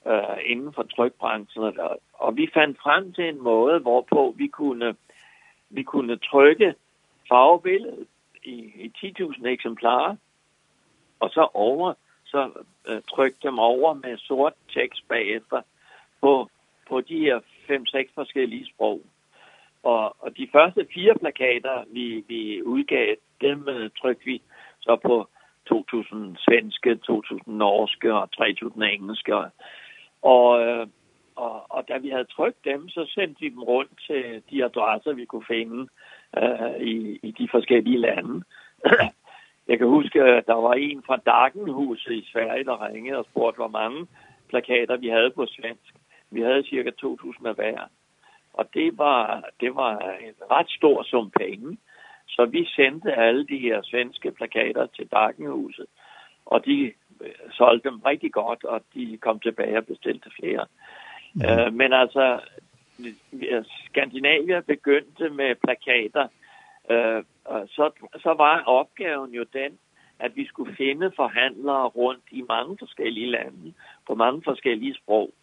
øh, 0.07 0.37
inden 0.45 0.73
for 0.73 0.83
trykbranchen. 0.83 1.63
Og, 1.63 1.99
og 2.13 2.37
vi 2.37 2.49
fandt 2.53 2.79
frem 2.79 3.13
til 3.13 3.29
en 3.29 3.41
måde, 3.43 3.79
hvorpå 3.79 4.33
vi 4.37 4.47
kunne, 4.47 4.95
vi 5.69 5.83
kunne 5.83 6.17
trykke 6.17 6.75
farvebilledet 7.29 8.07
i, 8.43 8.55
i 8.75 8.91
10.000 8.97 9.47
eksemplarer, 9.47 10.15
og 11.19 11.29
så 11.29 11.47
over, 11.53 11.93
så 12.25 12.49
øh, 12.87 13.01
trykke 13.01 13.37
dem 13.43 13.59
over 13.59 13.93
med 13.93 14.17
sort 14.17 14.53
tekst 14.73 15.07
bagefter 15.07 15.61
på, 16.21 16.49
på 16.89 17.01
de 17.01 17.19
her 17.19 17.39
5-6 17.39 18.11
forskellige 18.15 18.65
sprog. 18.65 19.01
Og, 19.83 20.15
og 20.19 20.37
de 20.37 20.49
første 20.51 20.87
fire 20.93 21.15
plakater, 21.19 21.83
vi, 21.93 22.23
vi 22.27 22.63
udgav, 22.63 23.15
dem 23.41 23.67
øh, 23.67 23.89
trykte 24.01 24.25
vi 24.25 24.41
så 24.81 24.97
på 25.05 25.27
2000 25.67 26.37
svenske, 26.37 26.95
2000 26.95 27.55
norske 27.55 28.13
og 28.13 28.31
3000 28.31 28.83
engelske. 28.83 29.35
Og, 30.21 30.61
øh, 30.61 30.87
og, 31.35 31.71
og 31.71 31.87
da 31.87 31.97
vi 31.97 32.09
havde 32.09 32.33
trykt 32.35 32.65
dem, 32.65 32.89
så 32.89 33.11
sendte 33.15 33.41
vi 33.41 33.49
dem 33.49 33.63
rundt 33.63 33.91
til 34.07 34.43
de 34.49 34.65
adresser, 34.65 35.13
vi 35.13 35.25
kunne 35.25 35.45
finde 35.47 35.87
øh, 36.37 36.87
i, 36.87 37.19
i 37.23 37.31
de 37.31 37.47
forskellige 37.51 37.97
lande. 37.97 38.43
Jeg 39.67 39.77
kan 39.77 39.87
huske, 39.87 40.23
at 40.23 40.47
der 40.47 40.53
var 40.53 40.73
en 40.73 41.03
fra 41.05 41.17
Dagenhuset 41.17 42.13
i 42.13 42.29
Sverige, 42.31 42.63
der 42.63 42.87
ringede 42.87 43.17
og 43.17 43.25
spurgte, 43.25 43.57
hvor 43.57 43.67
mange 43.67 44.07
plakater 44.49 44.97
vi 44.97 45.07
havde 45.07 45.31
på 45.31 45.45
svensk. 45.45 45.93
Vi 46.31 46.41
havde 46.41 46.63
cirka 46.63 46.89
2.000 46.89 47.47
af 47.47 47.55
hver. 47.55 47.79
Og 48.53 48.65
det 48.73 48.97
var, 48.97 49.49
det 49.59 49.75
var 49.75 49.99
en 49.99 50.33
ret 50.51 50.69
stor 50.69 51.03
sum 51.03 51.31
penge. 51.31 51.77
Så 52.27 52.45
vi 52.45 52.65
sendte 52.65 53.13
alle 53.13 53.47
de 53.47 53.57
her 53.57 53.81
svenske 53.83 54.31
plakater 54.31 54.85
til 54.85 55.07
Dagenhuset. 55.07 55.85
Og 56.45 56.65
de 56.65 56.93
solgte 57.51 57.89
dem 57.89 57.99
rigtig 57.99 58.31
godt, 58.31 58.63
og 58.63 58.81
de 58.93 59.17
kom 59.17 59.39
tilbage 59.39 59.77
og 59.77 59.85
bestilte 59.85 60.29
flere. 60.39 60.65
Mm. 61.33 61.41
Uh, 61.41 61.73
men 61.73 61.93
altså, 61.93 62.39
Skandinavia 63.85 64.59
begyndte 64.59 65.29
med 65.29 65.55
plakater, 65.55 66.27
uh, 66.89 67.23
og 67.45 67.67
så, 67.67 67.91
så 68.15 68.33
var 68.33 68.63
opgaven 68.65 69.31
jo 69.33 69.45
den, 69.53 69.77
at 70.19 70.35
vi 70.35 70.47
skulle 70.47 70.75
finde 70.75 71.11
forhandlere 71.15 71.87
rundt 71.87 72.23
i 72.31 72.41
mange 72.41 72.77
forskellige 72.79 73.31
lande, 73.31 73.73
på 74.07 74.15
mange 74.15 74.41
forskellige 74.43 74.95
sprog. 74.95 75.33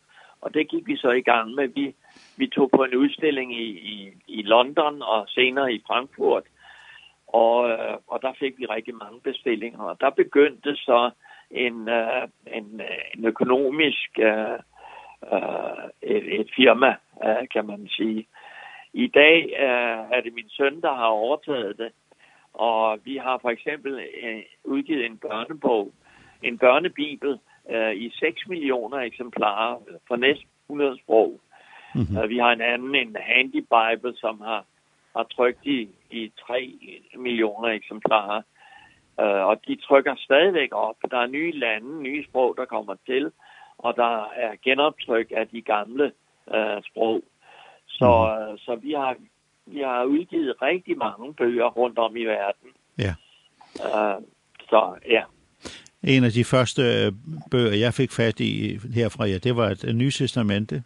Og 0.41 0.55
det 0.55 0.69
gik 0.69 0.87
vi 0.87 0.97
så 0.97 1.11
i 1.11 1.21
gang 1.23 1.55
med. 1.55 1.69
Vi, 1.69 1.95
vi 2.37 2.47
tog 2.47 2.71
på 2.71 2.85
en 2.85 2.95
udstilling 2.95 3.61
i, 3.61 3.69
i, 3.69 4.13
i 4.27 4.43
London 4.43 5.03
og 5.03 5.29
senere 5.29 5.73
i 5.73 5.83
Frankfurt, 5.87 6.43
og, 7.27 7.57
og 8.07 8.23
der 8.23 8.33
fik 8.39 8.59
vi 8.59 8.67
rigtig 8.67 8.95
mange 8.95 9.21
bestillinger. 9.21 9.79
Og 9.79 10.01
der 10.01 10.11
begyndte 10.11 10.77
så 10.77 11.11
en, 11.51 11.89
uh, 11.89 12.29
en, 12.47 12.81
en 13.15 13.25
økonomisk 13.25 14.19
uh, 14.19 14.59
uh, 15.33 15.85
et, 16.03 16.41
et 16.41 16.51
firma, 16.57 16.95
uh, 17.25 17.49
kan 17.53 17.67
man 17.67 17.89
sige. 17.89 18.27
I 18.93 19.07
dag 19.07 19.45
uh, 19.53 20.17
er 20.17 20.21
det 20.25 20.35
min 20.35 20.49
søn, 20.49 20.81
der 20.81 20.95
har 20.95 21.07
overtaget 21.07 21.79
det, 21.79 21.93
og 22.55 22.99
vi 23.05 23.17
har 23.17 23.39
for 23.39 23.51
eksempel 23.51 23.95
uh, 23.95 24.41
udgivet 24.65 25.07
en 25.07 25.19
børnebog, 25.19 25.93
en 26.43 26.59
børnebibel 26.59 27.39
uh, 27.65 27.93
i 27.93 28.11
6 28.15 28.49
millioner 28.49 28.99
eksemplarer 28.99 29.77
på 30.09 30.17
næsten 30.17 30.49
100 30.71 30.99
sprog. 30.99 31.41
Mm 31.95 32.01
-hmm. 32.01 32.27
Vi 32.27 32.39
har 32.39 32.53
en 32.53 32.61
anden, 32.61 32.95
en 32.95 33.17
handy 33.21 33.65
bible, 33.77 34.17
som 34.17 34.41
har, 34.41 34.65
har 35.17 35.23
trykt 35.23 35.67
i, 35.67 35.89
i 36.11 36.33
3 36.47 36.73
millioner 37.17 37.69
eksemplarer. 37.69 38.43
Uh, 39.23 39.25
og 39.51 39.61
de 39.69 39.77
trykker 39.77 40.15
stadigvæk 40.19 40.69
op. 40.73 40.97
Der 41.11 41.19
er 41.19 41.27
nye 41.27 41.53
lande, 41.53 42.03
nye 42.03 42.25
sprog, 42.25 42.55
der 42.57 42.65
kommer 42.65 42.95
til, 43.07 43.33
og 43.79 43.97
der 43.97 44.25
er 44.25 44.53
genoptryk 44.65 45.33
af 45.37 45.49
de 45.49 45.63
gamle 45.63 46.13
uh, 46.47 46.83
sprog. 46.91 47.23
Så, 47.87 48.37
mm. 48.51 48.59
så 48.59 48.75
vi, 48.83 48.93
har, 48.93 49.17
vi 49.67 49.81
har 49.81 50.05
udgivet 50.05 50.63
rigtig 50.63 50.99
mange 50.99 51.35
bøger 51.35 51.67
rundt 51.67 51.99
om 51.99 52.17
i 52.17 52.25
verden. 52.25 52.71
Ja. 52.99 53.15
Uh, 53.75 54.23
så 54.71 54.95
ja. 55.09 55.23
En 56.03 56.25
af 56.25 56.31
de 56.31 56.45
første 56.45 56.83
bøger, 57.51 57.75
jeg 57.77 57.95
fik 57.95 58.13
fat 58.13 58.41
i 58.41 58.79
herfra, 58.95 59.27
ja, 59.27 59.39
det 59.39 59.57
var 59.57 59.69
et, 59.69 59.85
et 59.85 60.15
testamente, 60.15 60.83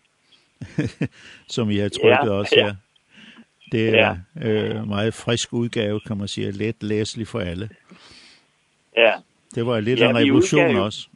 som 1.54 1.70
jeg 1.70 1.92
trykket 1.92 2.30
ja, 2.30 2.30
også 2.30 2.54
her. 2.56 2.66
Ja. 2.66 2.74
Det 3.72 3.88
er 3.88 4.16
ja. 4.36 4.48
øh, 4.48 4.88
meget 4.88 5.14
frisk 5.14 5.52
udgave, 5.52 6.00
kan 6.00 6.16
man 6.16 6.28
sige, 6.28 6.50
let 6.50 6.82
læselig 6.82 7.28
for 7.28 7.40
alle. 7.40 7.68
Ja. 8.96 9.12
Det 9.54 9.66
var 9.66 9.80
lidt 9.80 10.00
ja, 10.00 10.04
af 10.04 10.10
en 10.10 10.16
revolution 10.16 10.70
jo... 10.70 10.84
også. 10.84 11.08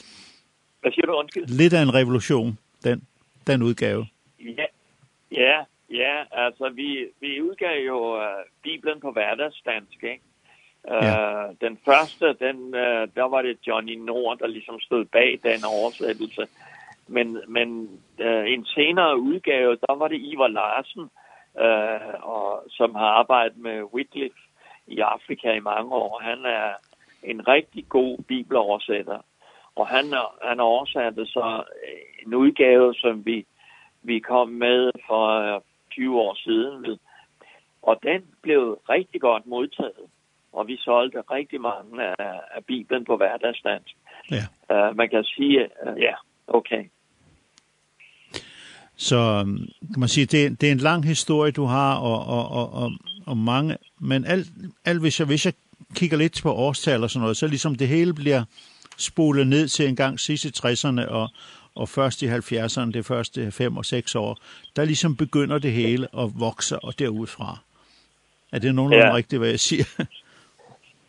Hvad 0.80 0.92
siger 0.92 1.06
du, 1.06 1.12
undskyld? 1.12 1.46
Lidt 1.46 1.72
af 1.72 1.82
en 1.82 1.94
revolution, 1.94 2.58
den, 2.84 3.08
den 3.46 3.62
udgave. 3.62 4.06
Ja, 4.40 4.66
ja, 5.32 5.64
ja 5.90 6.24
altså 6.32 6.68
vi, 6.68 7.06
vi 7.20 7.42
udgav 7.42 7.86
jo 7.86 8.16
uh, 8.16 8.22
Bibelen 8.62 9.00
på 9.00 9.10
hverdagsdansk, 9.10 10.02
ikke? 10.02 10.20
Ja. 10.90 11.48
Uh, 11.48 11.54
den 11.60 11.78
første, 11.84 12.26
den, 12.40 12.56
uh, 12.64 13.04
der 13.16 13.28
var 13.28 13.42
det 13.42 13.58
Johnny 13.66 13.94
Nord, 13.94 14.38
der 14.38 14.46
ligesom 14.46 14.80
stod 14.80 15.04
bag 15.04 15.38
den 15.42 15.64
oversættelse. 15.64 16.46
Men, 17.08 17.38
men 17.48 17.68
uh, 18.20 18.52
en 18.52 18.64
senere 18.64 19.18
udgave, 19.18 19.76
der 19.76 19.94
var 19.94 20.08
det 20.08 20.20
Ivar 20.20 20.48
Larsen, 20.48 21.02
uh, 21.54 22.30
og, 22.34 22.64
som 22.68 22.94
har 22.94 23.06
arbejdet 23.06 23.58
med 23.58 23.82
Wycliffe 23.82 24.38
i 24.86 25.00
Afrika 25.00 25.52
i 25.52 25.60
mange 25.60 25.92
år. 25.92 26.20
Han 26.22 26.38
er 26.44 26.72
en 27.24 27.48
rigtig 27.48 27.88
god 27.88 28.18
bibeloversætter. 28.18 29.18
Og 29.74 29.86
han 29.88 30.04
han 30.42 30.60
oversatte 30.60 31.26
så 31.26 31.64
en 32.26 32.34
udgave, 32.34 32.94
som 32.94 33.26
vi, 33.26 33.46
vi 34.02 34.18
kom 34.18 34.48
med 34.48 34.90
for 35.06 35.62
20 35.90 36.20
år 36.20 36.34
siden. 36.34 36.98
Og 37.82 37.98
den 38.02 38.22
blev 38.42 38.78
rigtig 38.88 39.20
godt 39.20 39.46
modtaget. 39.46 40.06
Og 40.52 40.66
vi 40.68 40.76
solgte 40.76 41.20
rigtig 41.20 41.60
mange 41.60 42.02
af, 42.02 42.40
af 42.54 42.64
Bibelen 42.64 43.04
på 43.04 43.16
hverdagsdansk. 43.16 43.96
Ja. 44.30 44.44
Uh, 44.72 44.96
man 44.96 45.08
kan 45.08 45.24
sige, 45.24 45.68
uh, 45.86 46.00
ja, 46.00 46.14
okay. 46.46 46.84
Så 48.96 49.44
kan 49.92 50.00
man 50.00 50.08
sige, 50.08 50.26
det, 50.26 50.60
det 50.60 50.68
er 50.68 50.72
en 50.72 50.78
lang 50.78 51.04
historie, 51.04 51.52
du 51.52 51.64
har, 51.64 51.96
og, 51.96 52.26
og, 52.26 52.48
og, 52.48 52.72
og, 52.72 52.92
og 53.26 53.36
mange, 53.36 53.76
men 54.00 54.24
alt, 54.24 54.46
alt 54.84 55.00
hvis, 55.00 55.20
jeg, 55.20 55.26
hvis 55.26 55.46
jeg 55.46 55.54
kigger 55.94 56.16
lidt 56.16 56.40
på 56.42 56.52
årstal 56.52 57.02
og 57.02 57.10
sådan 57.10 57.20
noget, 57.20 57.36
så 57.36 57.46
ligesom 57.46 57.74
det 57.74 57.88
hele 57.88 58.14
bliver 58.14 58.44
spolet 58.98 59.46
ned 59.46 59.68
til 59.68 59.88
en 59.88 59.96
gang 59.96 60.20
sidste 60.20 60.68
60'erne 60.68 61.08
og, 61.08 61.28
og 61.74 61.88
først 61.88 62.22
i 62.22 62.26
70'erne, 62.26 62.92
det 62.92 63.06
første 63.06 63.52
5 63.52 63.76
og 63.76 63.84
6 63.84 64.14
år, 64.14 64.38
der 64.76 64.84
ligesom 64.84 65.16
begynder 65.16 65.58
det 65.58 65.72
hele 65.72 66.08
at 66.18 66.30
vokse 66.40 66.78
og 66.78 66.98
derudfra. 66.98 67.58
Er 68.52 68.58
det 68.58 68.74
nogenlunde 68.74 69.06
ja. 69.06 69.14
rigtigt, 69.14 69.40
hvad 69.40 69.48
jeg 69.48 69.60
siger? 69.60 69.84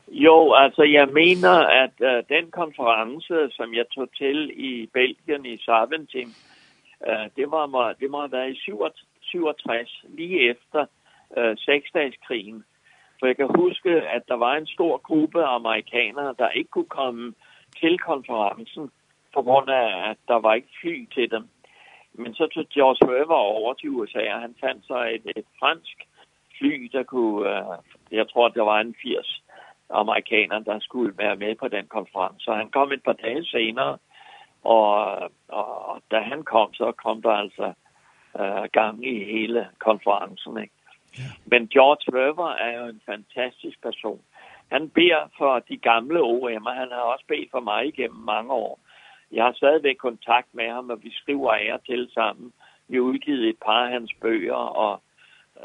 Jo, 0.10 0.54
altså 0.54 0.84
jeg 0.84 1.08
mener, 1.08 1.56
at 1.84 1.95
uh, 2.00 2.38
den 2.38 2.52
konference, 2.52 3.36
som 3.52 3.74
jeg 3.74 3.86
tog 3.95 4.08
til 4.17 4.52
i 4.56 4.89
Belgien 4.93 5.45
i 5.45 5.58
Saventim, 5.58 6.30
uh, 7.08 7.26
det, 7.36 7.52
var, 7.52 7.95
det 8.00 8.10
må 8.10 8.19
have 8.19 8.32
været 8.32 8.52
i 8.52 8.60
67, 9.21 10.04
lige 10.10 10.50
efter 10.50 10.86
uh, 11.38 11.54
seksdagskrigen. 11.58 12.63
For 13.19 13.25
jeg 13.25 13.36
kan 13.36 13.49
huske, 13.56 13.89
at 13.89 14.23
der 14.28 14.36
var 14.36 14.54
en 14.56 14.67
stor 14.67 14.97
gruppe 14.97 15.43
af 15.43 15.56
amerikanere, 15.56 16.36
der 16.38 16.49
ikke 16.49 16.69
kunne 16.69 16.93
komme 17.01 17.34
til 17.80 17.99
konferencen, 17.99 18.91
på 19.34 19.41
grund 19.41 19.69
af, 19.69 20.10
at 20.10 20.17
der 20.28 20.36
var 20.36 20.54
ikke 20.54 20.78
fly 20.82 21.06
til 21.13 21.32
dem. 21.32 21.47
Men 22.13 22.34
så 22.34 22.47
tog 22.47 22.65
George 22.73 23.04
Weber 23.12 23.36
over 23.36 23.73
til 23.73 23.89
USA, 23.89 24.34
og 24.34 24.41
han 24.41 24.56
fandt 24.63 24.88
sig 24.88 25.04
et, 25.15 25.32
et 25.36 25.45
fransk 25.60 25.97
fly, 26.58 26.89
der 26.91 27.04
kunne, 27.04 27.41
uh, 27.49 27.75
jeg 28.12 28.30
tror, 28.30 28.47
der 28.47 28.62
var 28.62 28.80
en 28.80 28.95
80 29.04 29.43
amerikanere, 29.89 30.63
der 30.63 30.80
skulle 30.80 31.17
være 31.17 31.36
med 31.36 31.56
på 31.56 31.67
den 31.67 31.88
konference. 31.88 32.39
Så 32.39 32.54
han 32.54 32.69
kom 32.69 32.91
et 32.91 33.04
par 33.04 33.13
dage 33.13 33.45
senere, 33.45 33.97
og, 34.63 34.95
og, 35.47 35.89
og 35.89 36.01
da 36.12 36.19
han 36.19 36.43
kom, 36.43 36.73
så 36.73 36.91
kom 36.91 37.21
der 37.21 37.32
altså 37.32 37.73
uh, 38.39 38.65
gang 38.71 39.06
i 39.06 39.23
hele 39.23 39.67
konferencen, 39.80 40.58
ikke? 40.62 40.74
Men 41.45 41.67
George 41.67 42.13
Weber 42.13 42.49
er 42.49 42.80
jo 42.80 42.86
en 42.86 43.01
fantastisk 43.06 43.82
person. 43.82 44.21
Han 44.71 44.89
beder 44.89 45.30
for 45.38 45.60
de 45.60 45.78
gamle 45.78 46.19
OM'er. 46.19 46.73
Han 46.73 46.89
har 46.91 47.01
også 47.13 47.25
bedt 47.28 47.51
for 47.51 47.60
mig 47.60 47.88
igennem 47.88 48.19
mange 48.19 48.51
år. 48.54 48.80
Jeg 49.32 49.43
har 49.43 49.54
stadigvæk 49.54 49.95
kontakt 49.97 50.47
med 50.54 50.69
ham, 50.69 50.89
og 50.89 51.04
vi 51.04 51.12
skriver 51.13 51.54
ære 51.54 51.80
til 51.86 52.10
sammen. 52.13 52.54
Vi 52.88 52.95
har 52.95 53.01
udgivet 53.01 53.49
et 53.49 53.58
par 53.65 53.86
af 53.86 53.91
hans 53.91 54.13
bøger, 54.21 54.54
og 54.54 55.01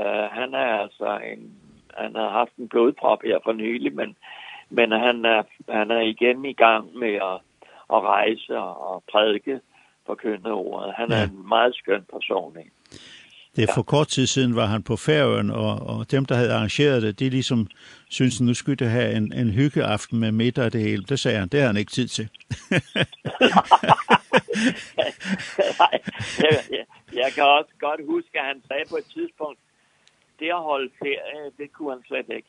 øh, 0.00 0.28
han 0.32 0.54
er 0.54 0.78
altså 0.78 1.18
en... 1.32 1.52
Han 1.94 2.14
har 2.14 2.28
haft 2.28 2.56
en 2.56 2.68
blodprop 2.68 3.22
her 3.22 3.38
for 3.44 3.52
nylig, 3.52 3.94
men, 3.94 4.16
men 4.68 4.92
han, 4.92 5.24
er, 5.24 5.42
han 5.68 5.90
er 5.90 6.00
igen 6.00 6.44
i 6.44 6.52
gang 6.52 6.98
med 6.98 7.14
at, 7.14 7.38
at 7.92 8.02
rejse 8.02 8.58
og 8.58 9.02
prædike 9.12 9.60
forkynde 10.06 10.52
ordet. 10.52 10.94
Han 10.94 11.12
er 11.12 11.18
ja. 11.18 11.24
en 11.24 11.48
meget 11.48 11.74
skøn 11.74 12.04
person, 12.12 12.58
ikke? 12.58 12.70
Det 13.56 13.68
er 13.68 13.74
for 13.74 13.82
kort 13.82 14.08
tid 14.08 14.26
siden 14.26 14.56
var 14.56 14.66
han 14.66 14.82
på 14.82 14.96
færøen, 14.96 15.50
og, 15.50 15.80
og 15.86 16.10
dem, 16.10 16.24
der 16.24 16.34
havde 16.34 16.52
arrangeret 16.52 17.02
det, 17.02 17.18
de 17.18 17.30
ligesom 17.30 17.66
synes 18.08 18.40
nu 18.40 18.54
skulle 18.54 18.76
det 18.76 18.90
have 18.90 19.16
en, 19.16 19.32
en 19.32 19.50
hyggeaften 19.50 20.18
med 20.18 20.32
middag 20.32 20.64
og 20.64 20.72
det 20.72 20.80
hele. 20.80 21.02
Det 21.02 21.20
sagde 21.20 21.38
han, 21.38 21.48
det 21.48 21.60
har 21.60 21.66
han 21.66 21.76
ikke 21.76 21.92
tid 21.92 22.08
til. 22.08 22.28
Nej, 25.80 26.00
jeg, 26.38 26.84
jeg, 27.12 27.32
kan 27.34 27.44
også 27.44 27.70
godt 27.80 28.00
huske, 28.06 28.40
at 28.40 28.46
han 28.46 28.62
sagde 28.68 28.84
på 28.90 28.96
et 28.96 29.04
tidspunkt, 29.14 29.58
det 30.38 30.48
at 30.48 30.62
holde 30.62 30.90
ferie, 30.98 31.50
det 31.58 31.72
kunne 31.72 31.90
han 31.92 32.02
slet 32.06 32.36
ikke. 32.36 32.48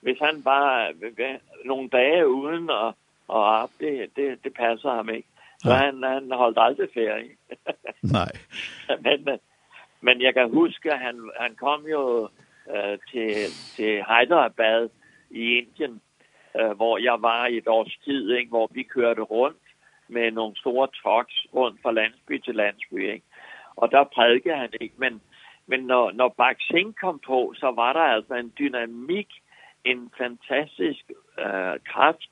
Hvis 0.00 0.18
han 0.18 0.42
bare 0.42 0.92
nogle 1.64 1.88
dage 1.88 2.28
uden 2.28 2.70
og, 2.70 2.94
og 3.28 3.44
op, 3.44 3.70
det, 3.80 4.10
det, 4.16 4.44
det 4.44 4.54
passer 4.54 4.90
ham 4.90 5.08
ikke. 5.08 5.28
Så 5.58 5.70
ja. 5.70 5.76
han, 5.76 6.02
han 6.02 6.32
holdt 6.32 6.58
aldrig 6.60 6.88
ferie. 6.94 7.30
Nej. 8.02 8.32
men, 9.04 9.38
Men 10.02 10.22
jeg 10.22 10.34
kan 10.34 10.50
huske, 10.50 10.92
at 10.92 10.98
han, 10.98 11.30
han 11.40 11.54
kom 11.54 11.86
jo 11.86 12.28
øh, 12.74 12.98
til, 13.10 13.34
til 13.76 14.04
Hyderabad 14.08 14.88
i 15.30 15.58
Indien, 15.58 16.00
øh, 16.60 16.70
hvor 16.70 16.98
jeg 16.98 17.22
var 17.22 17.46
i 17.46 17.56
et 17.56 17.68
års 17.68 17.98
tid, 18.04 18.32
ikke? 18.32 18.48
hvor 18.48 18.70
vi 18.72 18.82
kørte 18.82 19.22
rundt 19.22 19.62
med 20.08 20.30
nogle 20.30 20.56
store 20.56 20.88
trucks 21.02 21.46
rundt 21.54 21.82
fra 21.82 21.92
landsby 21.92 22.40
til 22.44 22.54
landsby. 22.54 23.12
Ikke? 23.12 23.26
Og 23.76 23.90
der 23.90 24.04
prædikede 24.04 24.56
han 24.56 24.70
ikke, 24.80 24.94
men, 24.98 25.20
men 25.66 25.80
når, 25.80 26.10
når 26.10 26.28
Bak 26.28 26.56
Singh 26.60 26.94
kom 26.94 27.20
på, 27.26 27.54
så 27.56 27.70
var 27.70 27.92
der 27.92 28.00
altså 28.00 28.34
en 28.34 28.52
dynamik, 28.58 29.28
en 29.84 30.10
fantastisk 30.18 31.10
øh, 31.38 31.80
kraft 31.86 32.30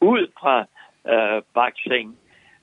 ud 0.00 0.32
fra 0.40 0.66
øh, 1.12 1.42
Bak 1.54 1.74
Singh. 1.86 2.14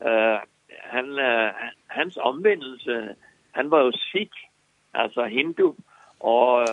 Øh, 0.07 0.39
han, 0.81 1.05
øh, 1.19 1.53
hans 1.87 2.17
omvendelse 2.17 3.15
han 3.53 3.71
var 3.71 3.79
jo 3.79 3.91
sikh, 3.91 4.37
altså 4.93 5.25
hindu, 5.25 5.75
og, 6.19 6.67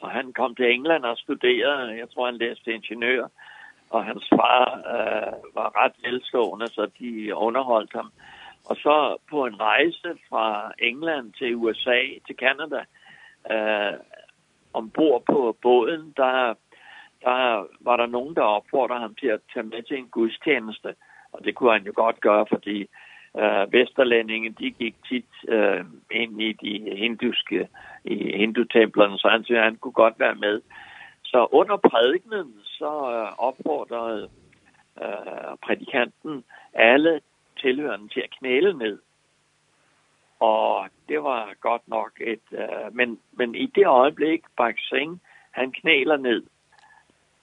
og 0.00 0.10
han 0.10 0.32
kom 0.32 0.54
til 0.54 0.72
England 0.72 1.04
og 1.04 1.16
studerede, 1.16 1.98
jeg 1.98 2.10
tror 2.10 2.26
han 2.26 2.36
læste 2.36 2.74
ingeniør, 2.74 3.28
og 3.90 4.04
hans 4.04 4.28
far 4.28 4.64
øh, 4.94 5.54
var 5.54 5.84
ret 5.84 5.92
velstående, 6.02 6.68
så 6.68 6.90
de 6.98 7.34
underholdt 7.34 7.92
ham. 7.94 8.12
Og 8.64 8.76
så 8.76 9.16
på 9.30 9.46
en 9.46 9.60
rejse 9.60 10.10
fra 10.28 10.72
England 10.78 11.32
til 11.32 11.56
USA, 11.56 12.00
til 12.26 12.36
Canada, 12.36 12.84
øh, 13.52 13.98
ombord 14.72 15.22
på 15.26 15.56
båden, 15.62 16.12
der, 16.16 16.54
der 17.22 17.66
var 17.80 17.96
der 17.96 18.06
nogen, 18.06 18.34
der 18.34 18.42
opfordrede 18.42 19.00
ham 19.00 19.14
til 19.14 19.26
at 19.26 19.40
tage 19.52 19.66
med 19.66 19.82
til 19.82 19.98
en 19.98 20.08
gudstjeneste. 20.08 20.94
Og 21.32 21.44
det 21.44 21.54
kunne 21.54 21.72
han 21.72 21.86
jo 21.86 21.92
godt 21.94 22.20
gøre, 22.20 22.46
fordi 22.52 22.86
øh, 23.38 23.72
vesterlændinge, 23.72 24.50
de 24.50 24.70
gik 24.70 24.94
tit 25.08 25.32
øh, 25.48 25.84
ind 26.10 26.42
i 26.42 26.52
de 26.52 26.96
hinduske, 26.96 27.68
i 28.04 28.36
hindutemplerne, 28.36 29.18
så 29.18 29.28
han 29.28 29.44
synes, 29.44 29.60
han 29.60 29.76
kunne 29.76 29.92
godt 29.92 30.20
være 30.20 30.34
med. 30.34 30.60
Så 31.24 31.46
under 31.52 31.76
prædikenen, 31.76 32.54
så 32.64 32.92
øh, 33.14 33.38
opfordrede 33.38 34.28
øh, 35.02 35.56
prædikanten 35.62 36.44
alle 36.74 37.20
tilhørende 37.60 38.08
til 38.08 38.20
at 38.20 38.34
knæle 38.38 38.78
ned. 38.78 38.98
Og 40.40 40.88
det 41.08 41.22
var 41.22 41.54
godt 41.60 41.88
nok 41.88 42.10
et, 42.20 42.46
øh, 42.52 42.96
men, 42.96 43.18
men 43.32 43.54
i 43.54 43.66
det 43.66 43.86
øjeblik, 43.86 44.42
Bak 44.56 44.74
Singh, 44.78 45.18
han 45.50 45.72
knæler 45.72 46.16
ned, 46.16 46.42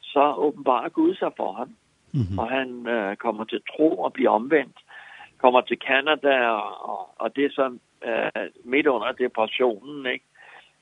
så 0.02 0.34
åbenbarer 0.38 0.90
Gud 0.90 1.16
sig 1.16 1.32
for 1.38 1.54
ham. 1.54 1.76
Mm 2.14 2.20
-hmm. 2.20 2.42
Og 2.42 2.50
han 2.50 2.88
øh, 2.88 3.16
kommer 3.16 3.44
til 3.44 3.62
tro 3.76 4.00
og 4.00 4.14
bliver 4.14 4.30
omvendt 4.30 4.78
kommer 5.42 5.62
til 5.62 5.80
Kanada, 5.80 6.36
og, 6.48 6.90
og, 6.90 7.10
og 7.22 7.36
det 7.36 7.46
er 7.46 7.50
så 7.52 7.78
øh, 8.10 8.50
midt 8.64 8.88
under 8.88 9.12
depressionen, 9.12 10.06
ikke? 10.06 10.26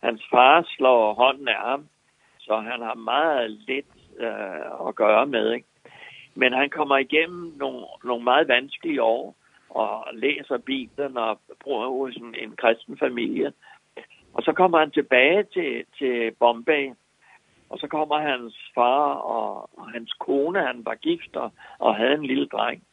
Hans 0.04 0.22
far 0.32 0.66
slår 0.78 1.14
hånden 1.14 1.48
af 1.48 1.62
ham, 1.70 1.88
så 2.40 2.56
han 2.58 2.82
har 2.82 2.94
meget 2.94 3.52
lidt 3.52 3.92
øh, 4.20 4.88
at 4.88 4.96
gøre 4.96 5.26
med, 5.26 5.52
ikke? 5.52 5.68
Men 6.36 6.54
han 6.54 6.70
kommer 6.70 6.98
igennem 6.98 7.54
nogle, 7.58 7.86
nogle 8.04 8.24
meget 8.24 8.48
vanskelige 8.48 9.04
år, 9.04 9.36
og 9.70 10.08
læser 10.14 10.58
Bibelen 10.58 11.18
og 11.18 11.40
bor 11.64 11.90
hos 11.90 12.16
en, 12.16 12.36
en 12.36 12.56
kristen 12.56 12.98
familie. 12.98 13.54
Og 14.34 14.44
så 14.44 14.54
kommer 14.54 14.80
han 14.80 14.92
tilbage 14.92 15.44
til, 15.44 15.86
til 15.98 16.32
Bombay, 16.40 16.94
og 17.70 17.80
så 17.80 17.88
kommer 17.88 18.20
hans 18.20 18.72
far 18.76 19.14
og, 19.14 19.70
og 19.78 19.92
hans 19.92 20.14
kone, 20.14 20.60
han 20.60 20.86
var 20.86 20.96
gift 20.96 21.36
og, 21.36 21.52
og 21.80 21.96
havde 21.96 22.14
en 22.14 22.26
lille 22.26 22.48
dreng. 22.48 22.84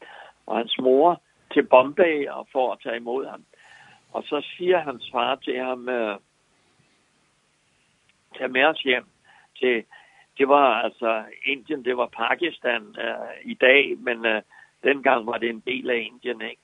Og 0.47 0.57
hans 0.57 0.79
mor 0.79 1.21
til 1.53 1.63
Bombay 1.63 2.29
og 2.29 2.49
for 2.53 2.73
at 2.73 2.79
tage 2.83 2.97
imod 2.97 3.27
ham. 3.27 3.45
Og 4.13 4.23
så 4.23 4.47
siger 4.57 4.79
hans 4.79 5.11
far 5.13 5.35
til 5.35 5.59
ham, 5.59 5.89
øh, 5.89 6.19
tag 8.39 8.51
med 8.51 8.65
os 8.65 8.81
hjem 8.81 9.05
til, 9.59 9.85
det 10.39 10.49
var 10.49 10.83
altså 10.83 11.25
Indien, 11.45 11.85
det 11.85 11.97
var 11.97 12.07
Pakistan 12.07 12.83
uh, 12.83 13.51
i 13.51 13.55
dag, 13.55 13.99
men 13.99 14.25
den 14.25 14.43
dengang 14.85 15.27
var 15.27 15.39
det 15.39 15.51
en 15.51 15.63
del 15.67 15.91
af 15.91 15.97
Indien, 15.97 16.41
ikke? 16.41 16.63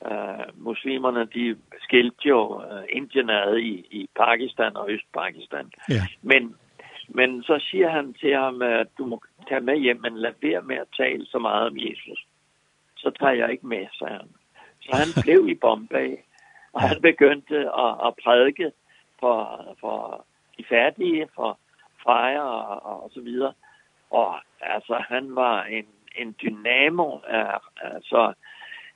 Uh, 0.00 0.64
muslimerne 0.64 1.24
de 1.34 1.56
skilte 1.80 2.28
jo 2.28 2.56
uh, 2.56 2.84
Indien 2.88 3.30
ad 3.30 3.56
i, 3.56 3.86
i 3.90 4.08
Pakistan 4.16 4.76
og 4.76 4.90
Østpakistan. 4.90 5.70
Ja. 5.88 6.02
Men, 6.22 6.56
men 7.08 7.42
så 7.42 7.64
siger 7.70 7.90
han 7.90 8.14
til 8.14 8.34
ham, 8.34 8.62
at 8.62 8.80
uh, 8.80 8.86
du 8.98 9.06
må 9.06 9.22
tage 9.48 9.60
med 9.60 9.76
hjem, 9.78 10.00
men 10.00 10.18
lad 10.18 10.32
være 10.42 10.62
med 10.62 10.76
at 10.76 10.88
tale 10.96 11.26
så 11.26 11.38
meget 11.38 11.66
om 11.66 11.76
Jesus 11.78 12.25
så 13.06 13.10
tager 13.20 13.32
jeg 13.32 13.52
ikke 13.52 13.66
med, 13.66 13.86
sagde 13.98 14.12
han. 14.12 14.30
Så 14.80 14.90
han 15.02 15.10
blev 15.22 15.48
i 15.48 15.54
Bombay, 15.54 16.16
og 16.72 16.80
han 16.80 17.00
begyndte 17.02 17.56
at, 17.84 17.92
at 18.06 18.14
prædike 18.24 18.72
for, 19.20 19.36
for 19.80 20.24
de 20.58 20.64
færdige, 20.68 21.28
for 21.34 21.58
fejre 22.02 22.42
og, 22.42 23.02
og 23.02 23.10
så 23.14 23.20
videre. 23.20 23.52
Og 24.10 24.34
altså, 24.60 25.04
han 25.08 25.36
var 25.36 25.64
en, 25.64 25.86
en 26.18 26.36
dynamo. 26.42 27.18
Altså, 27.82 28.32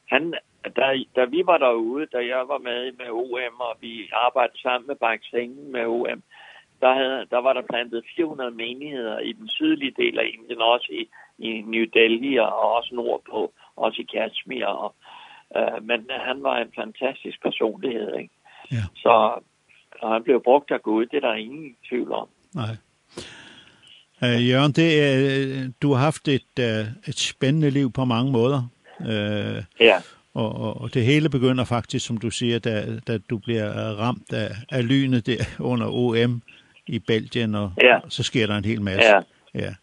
han, 0.08 0.34
da, 0.76 0.86
da 1.16 1.24
vi 1.24 1.42
var 1.46 1.58
derude, 1.58 2.06
da 2.06 2.18
jeg 2.18 2.48
var 2.48 2.58
med 2.58 2.92
med 2.92 3.10
OM, 3.10 3.60
og 3.60 3.76
vi 3.80 4.10
arbejdede 4.12 4.60
sammen 4.60 4.86
med 4.86 4.96
Baksingen 4.96 5.72
med 5.72 5.86
OM, 5.86 6.22
der, 6.80 6.94
havde, 6.94 7.26
der 7.30 7.38
var 7.38 7.52
der 7.52 7.62
plantet 7.62 8.04
400 8.16 8.50
menigheder 8.50 9.18
i 9.18 9.32
den 9.32 9.48
sydlige 9.48 9.94
del 9.96 10.18
af 10.18 10.30
Indien, 10.34 10.60
også 10.60 10.88
i 10.92 11.08
i 11.40 11.62
New 11.66 11.84
Delhi 11.94 12.36
og 12.36 12.72
også 12.76 12.94
nordpå, 12.94 13.52
også 13.76 14.02
i 14.02 14.08
Kashmir. 14.12 14.66
Og, 14.66 14.94
øh, 15.56 15.84
men 15.84 16.00
han 16.10 16.42
var 16.42 16.56
en 16.58 16.72
fantastisk 16.76 17.42
personlighed, 17.42 18.16
ikke? 18.16 18.34
Ja. 18.72 18.84
Så 18.96 19.40
og 20.02 20.12
han 20.12 20.24
blev 20.24 20.42
brugt 20.44 20.70
af 20.70 20.82
Gud, 20.82 21.06
det 21.06 21.16
er 21.16 21.20
der 21.20 21.34
ingen 21.34 21.76
tvivl 21.88 22.12
om. 22.12 22.28
Nej. 22.54 22.76
Øh, 24.24 24.48
Jørgen, 24.48 24.72
det 24.72 25.02
er, 25.02 25.72
du 25.82 25.92
har 25.92 26.04
haft 26.04 26.28
et, 26.28 26.58
et 27.08 27.18
spændende 27.18 27.70
liv 27.70 27.92
på 27.92 28.04
mange 28.04 28.32
måder. 28.32 28.68
Øh, 29.00 29.62
ja. 29.80 29.96
Og, 30.34 30.54
og, 30.54 30.80
og 30.80 30.94
det 30.94 31.04
hele 31.04 31.30
begynder 31.30 31.64
faktisk, 31.64 32.06
som 32.06 32.16
du 32.16 32.30
siger, 32.30 32.58
da, 32.58 32.98
da 33.06 33.18
du 33.18 33.38
bliver 33.38 33.72
ramt 34.00 34.32
af, 34.32 34.50
af 34.70 34.88
lynet 34.88 35.26
der 35.26 35.44
under 35.70 35.86
OM 35.86 36.42
i 36.86 36.98
Belgien, 36.98 37.54
og, 37.54 37.72
ja. 37.82 37.96
og 37.96 38.12
så 38.12 38.22
sker 38.22 38.46
der 38.46 38.56
en 38.56 38.64
hel 38.64 38.82
masse. 38.82 39.08
Ja. 39.08 39.20
ja. 39.54 39.74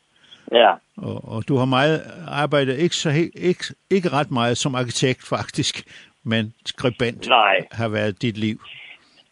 Ja. 0.51 0.73
Og, 0.97 1.21
og 1.23 1.47
du 1.47 1.55
har 1.57 1.65
meget 1.65 2.01
arbejdet, 2.27 2.79
ikke, 2.79 2.95
så, 2.95 3.09
ikke, 3.35 3.63
ikke 3.89 4.09
ret 4.09 4.31
meget 4.31 4.57
som 4.57 4.75
arkitekt 4.75 5.27
faktisk, 5.29 5.75
men 6.23 6.53
skribent 6.65 7.27
Nej. 7.27 7.67
har 7.71 7.87
været 7.87 8.21
dit 8.21 8.37
liv, 8.37 8.57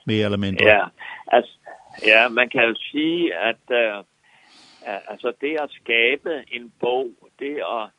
mere 0.06 0.26
eller 0.26 0.38
mindre. 0.38 0.66
Ja, 0.66 0.84
altså, 1.28 1.58
ja 2.06 2.30
man 2.30 2.50
kan 2.50 2.64
jo 2.64 2.76
sige, 2.92 3.36
at 3.36 3.64
uh, 3.70 4.04
altså 5.08 5.34
det 5.42 5.58
at 5.60 5.70
skabe 5.82 6.44
en 6.52 6.74
bog, 6.80 7.10
det 7.40 7.56
at 7.56 7.90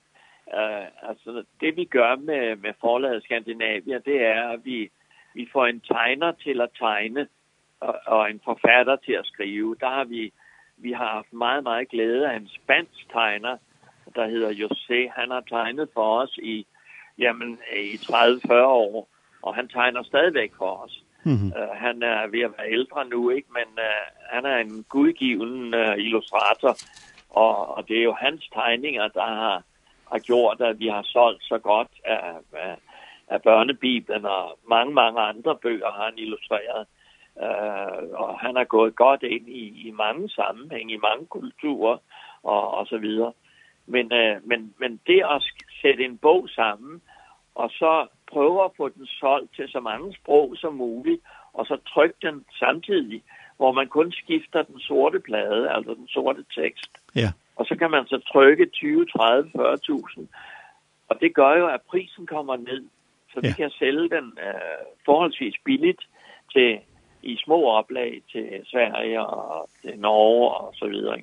Uh, 0.55 1.09
altså 1.09 1.45
det 1.61 1.77
vi 1.77 1.85
gør 1.85 2.17
med 2.17 2.57
med 2.57 2.73
forlaget 2.81 3.25
Skandinavia, 3.25 3.99
det 3.99 4.23
er 4.23 4.49
at 4.49 4.61
vi 4.65 4.91
vi 5.35 5.49
får 5.53 5.67
en 5.67 5.81
tegner 5.81 6.33
til 6.33 6.61
at 6.61 6.69
tegne 6.79 7.29
og, 7.81 8.01
og 8.07 8.31
en 8.31 8.41
forfatter 8.45 8.97
til 8.97 9.13
at 9.13 9.27
skrive. 9.27 9.77
Der 9.81 9.89
har 9.89 10.05
vi 10.05 10.33
Vi 10.79 10.93
har 10.93 11.09
haft 11.15 11.33
meget, 11.33 11.63
meget 11.63 11.89
glæde 11.89 12.31
af 12.31 12.37
en 12.37 12.49
spansk 12.49 13.11
tegner, 13.13 13.57
der 14.15 14.29
hedder 14.29 14.51
José. 14.51 15.21
Han 15.21 15.31
har 15.31 15.41
tegnet 15.41 15.89
for 15.95 16.21
os 16.21 16.39
i, 16.43 16.67
jamen, 17.19 17.59
i 17.77 17.97
30-40 17.97 18.53
år, 18.53 19.09
og 19.43 19.55
han 19.55 19.69
tegner 19.69 20.03
stadigvæk 20.03 20.53
for 20.59 20.85
os. 20.85 21.03
Mm 21.25 21.33
-hmm. 21.33 21.63
uh, 21.63 21.77
han 21.77 22.03
er 22.03 22.27
ved 22.27 22.41
at 22.41 22.53
være 22.59 22.73
ældre 22.73 23.05
nu, 23.05 23.31
ikke? 23.31 23.49
men 23.53 23.69
uh, 23.77 24.07
han 24.31 24.45
er 24.45 24.57
en 24.57 24.85
gudgiven 24.89 25.75
uh, 25.75 25.99
illustrator, 25.99 26.77
og, 27.31 27.77
og 27.77 27.89
det 27.89 27.99
er 27.99 28.03
jo 28.03 28.15
hans 28.21 28.49
tegninger, 28.55 29.09
der 29.09 29.27
har, 29.27 29.63
har 30.13 30.19
gjort, 30.19 30.61
at 30.61 30.79
vi 30.79 30.89
har 30.89 31.03
solgt 31.03 31.43
så 31.45 31.59
godt 31.59 31.89
af, 32.05 32.35
af, 32.53 32.77
af 33.29 33.43
børnebiblen, 33.43 34.27
og 34.27 34.59
mange, 34.69 34.95
mange 34.95 35.21
andre 35.21 35.57
bøger 35.57 35.91
har 35.91 36.05
han 36.05 36.19
illustreret. 36.19 36.87
Eh 37.43 37.77
og 38.17 38.39
han 38.39 38.57
har 38.57 38.65
gået 38.65 38.97
godt 38.97 39.23
ind 39.23 39.49
i, 39.49 39.89
i 39.89 39.91
mange 39.91 40.29
sammenhæng, 40.29 40.93
i 40.93 40.97
mange 40.97 41.27
kulturer 41.27 41.99
og, 42.43 42.75
og 42.75 42.87
så 42.87 42.99
videre. 42.99 43.33
Men, 43.87 44.13
uh, 44.13 44.49
men, 44.49 44.75
men 44.79 45.01
det 45.07 45.23
at 45.35 45.43
sætte 45.83 46.05
en 46.05 46.19
bog 46.19 46.49
sammen, 46.49 47.03
og 47.55 47.71
så 47.71 48.07
prøve 48.33 48.65
at 48.65 48.71
få 48.77 48.89
den 48.89 49.07
solgt 49.07 49.55
til 49.57 49.69
så 49.69 49.81
mange 49.81 50.15
sprog 50.15 50.57
som 50.57 50.75
muligt, 50.75 51.23
og 51.53 51.67
så 51.67 51.77
trykke 51.87 52.17
den 52.23 52.45
samtidig, 52.59 53.23
hvor 53.57 53.73
man 53.73 53.89
kun 53.89 54.13
skifter 54.13 54.63
den 54.63 54.81
sorte 54.81 55.21
plade, 55.21 55.71
altså 55.71 55.95
den 55.95 56.09
sorte 56.09 56.45
tekst. 56.61 56.91
Ja. 57.15 57.33
Og 57.57 57.67
så 57.67 57.77
kan 57.79 57.91
man 57.91 58.07
så 58.07 58.19
trykke 58.33 58.67
20, 58.67 59.07
30, 59.07 59.51
40.000. 59.57 60.27
Og 61.09 61.21
det 61.21 61.35
gør 61.35 61.57
jo, 61.57 61.67
at 61.67 61.81
prisen 61.91 62.27
kommer 62.27 62.57
ned, 62.57 62.85
så 63.33 63.41
vi 63.41 63.49
ja. 63.49 63.55
kan 63.55 63.71
sælge 63.71 64.09
den 64.09 64.25
uh, 64.25 64.87
forholdsvis 65.05 65.55
billigt 65.65 66.03
til 66.53 66.79
i 67.33 67.37
små 67.45 67.59
oplag 67.71 68.23
til 68.33 68.47
Sverige 68.65 69.21
og 69.27 69.69
til 69.83 69.99
Norge 69.99 70.51
og 70.51 70.75
så 70.77 70.87
videre. 70.87 71.19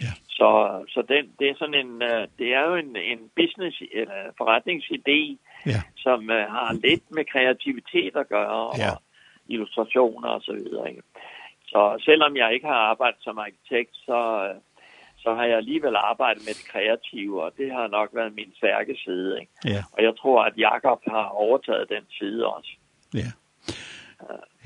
Ja. 0.00 0.12
Så 0.28 0.48
så 0.88 1.02
den 1.08 1.24
det 1.38 1.50
er 1.50 1.54
sådan 1.58 1.80
en 1.84 2.00
det 2.38 2.48
er 2.54 2.62
jo 2.68 2.74
en 2.74 2.96
en 2.96 3.20
business 3.36 3.82
eller 3.92 4.20
forretningsidé 4.40 5.20
ja. 5.66 5.80
som 5.96 6.28
har 6.28 6.72
lidt 6.72 7.10
med 7.10 7.24
kreativitet 7.24 8.16
at 8.16 8.28
gøre 8.28 8.68
og 8.70 8.78
ja. 8.78 8.92
illustrationer 9.48 10.28
og 10.28 10.42
så 10.42 10.52
videre. 10.52 10.94
Så 11.66 12.02
selvom 12.04 12.36
jeg 12.36 12.54
ikke 12.54 12.66
har 12.66 12.82
arbejdet 12.92 13.20
som 13.22 13.38
arkitekt 13.38 13.96
så 14.06 14.18
så 15.22 15.34
har 15.34 15.44
jeg 15.44 15.56
alligevel 15.56 15.96
arbejdet 15.96 16.42
med 16.46 16.54
det 16.54 16.66
kreative, 16.72 17.42
og 17.44 17.52
det 17.56 17.72
har 17.72 17.86
nok 17.86 18.08
været 18.12 18.34
min 18.34 18.52
stærke 18.56 18.96
side. 19.04 19.40
Ikke? 19.40 19.52
Ja. 19.64 19.82
Og 19.92 20.02
jeg 20.02 20.12
tror, 20.20 20.44
at 20.44 20.52
Jakob 20.56 21.00
har 21.06 21.26
overtaget 21.28 21.88
den 21.88 22.04
side 22.18 22.46
også. 22.46 22.70
Ja. 23.14 23.30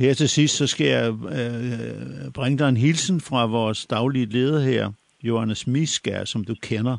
Her 0.03 0.15
til 0.15 0.29
sidst, 0.29 0.57
så 0.57 0.67
skal 0.67 0.87
jeg 0.87 1.09
øh, 1.11 2.33
bringe 2.35 2.59
dig 2.59 2.69
en 2.69 2.77
hilsen 2.77 3.21
fra 3.21 3.47
vores 3.47 3.87
daglige 3.87 4.27
leder 4.27 4.61
her, 4.61 4.93
Johannes 5.23 5.67
Miskær, 5.67 6.25
som 6.25 6.45
du 6.45 6.55
kender. 6.63 6.97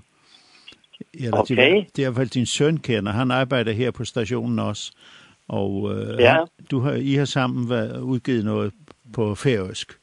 Eller 1.13 1.37
okay. 1.37 1.55
Det, 1.55 1.95
det 1.95 2.03
er 2.03 2.09
i 2.09 2.11
hvert 2.11 2.15
fald 2.15 2.29
din 2.29 2.45
søn 2.45 2.77
kender. 2.77 3.11
Han 3.11 3.31
arbejder 3.31 3.71
her 3.71 3.91
på 3.91 4.05
stationen 4.05 4.59
også. 4.59 4.91
Og 5.47 5.91
øh, 5.91 6.19
ja. 6.19 6.37
du 6.71 6.79
har, 6.79 6.93
I 6.93 7.13
har 7.13 7.25
sammen 7.25 7.69
været, 7.69 8.01
udgivet 8.01 8.45
noget 8.45 8.73
på 9.13 9.35
færøsk. 9.35 9.99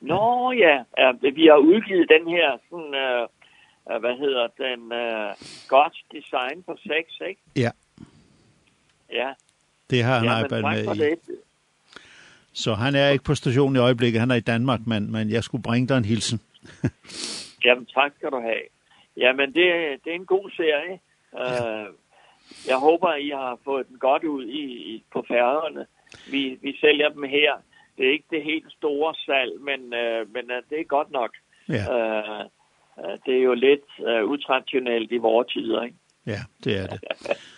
Nå 0.00 0.52
ja, 0.52 0.76
ja 0.98 1.10
vi 1.34 1.46
har 1.46 1.56
udgivet 1.56 2.08
den 2.08 2.28
her 2.34 2.58
sådan, 2.70 2.94
øh, 2.94 4.00
hvad 4.00 4.16
hedder 4.18 4.46
den, 4.64 4.92
øh, 4.92 5.34
godt 5.68 5.96
design 6.12 6.62
for 6.64 6.78
sex, 6.82 7.28
ikke? 7.28 7.40
Ja. 7.56 7.70
Ja, 9.12 9.32
Det 9.90 10.02
har 10.02 10.18
han 10.18 10.24
ja, 10.24 10.32
arbejdet 10.32 10.96
med 10.96 11.12
i. 11.12 11.16
Så 12.52 12.74
han 12.74 12.94
er 12.94 13.08
ikke 13.08 13.24
på 13.24 13.34
station 13.34 13.76
i 13.76 13.78
øjeblikket, 13.78 14.20
han 14.20 14.30
er 14.30 14.34
i 14.34 14.40
Danmark, 14.40 14.80
men, 14.86 15.12
men 15.12 15.30
jeg 15.30 15.44
skulle 15.44 15.62
bringe 15.62 15.88
dig 15.88 15.96
en 15.98 16.04
hilsen. 16.04 16.40
Jamen 17.64 17.86
tak 17.86 18.12
skal 18.16 18.30
du 18.30 18.40
have. 18.40 18.62
Jamen 19.16 19.48
det, 19.54 19.66
det 20.04 20.10
er 20.10 20.14
en 20.14 20.26
god 20.26 20.50
serie. 20.50 20.98
Ja. 21.34 21.82
Uh, 21.82 21.94
jeg 22.68 22.76
håber, 22.76 23.14
I 23.14 23.28
har 23.28 23.58
fået 23.64 23.88
den 23.88 23.98
godt 23.98 24.24
ud 24.24 24.44
i, 24.44 24.64
i 24.94 25.04
på 25.12 25.24
færgerne. 25.28 25.86
Vi, 26.30 26.58
vi 26.62 26.76
sælger 26.80 27.08
dem 27.08 27.22
her. 27.22 27.52
Det 27.96 28.06
er 28.06 28.12
ikke 28.12 28.26
det 28.30 28.42
helt 28.42 28.72
store 28.72 29.14
salg, 29.14 29.60
men, 29.60 29.80
uh, 29.80 30.32
men 30.34 30.44
uh, 30.50 30.56
det 30.70 30.80
er 30.80 30.84
godt 30.84 31.10
nok. 31.10 31.30
Ja. 31.68 31.84
Uh, 31.94 32.44
uh, 32.96 33.18
det 33.26 33.34
er 33.38 33.42
jo 33.42 33.54
lidt 33.54 33.88
uh, 33.98 34.30
utraditionelt 34.30 35.12
i 35.12 35.16
vores 35.16 35.52
tider, 35.52 35.82
ikke? 35.82 35.96
Ja, 36.26 36.40
det 36.64 36.78
er 36.78 36.86
det. 36.86 37.00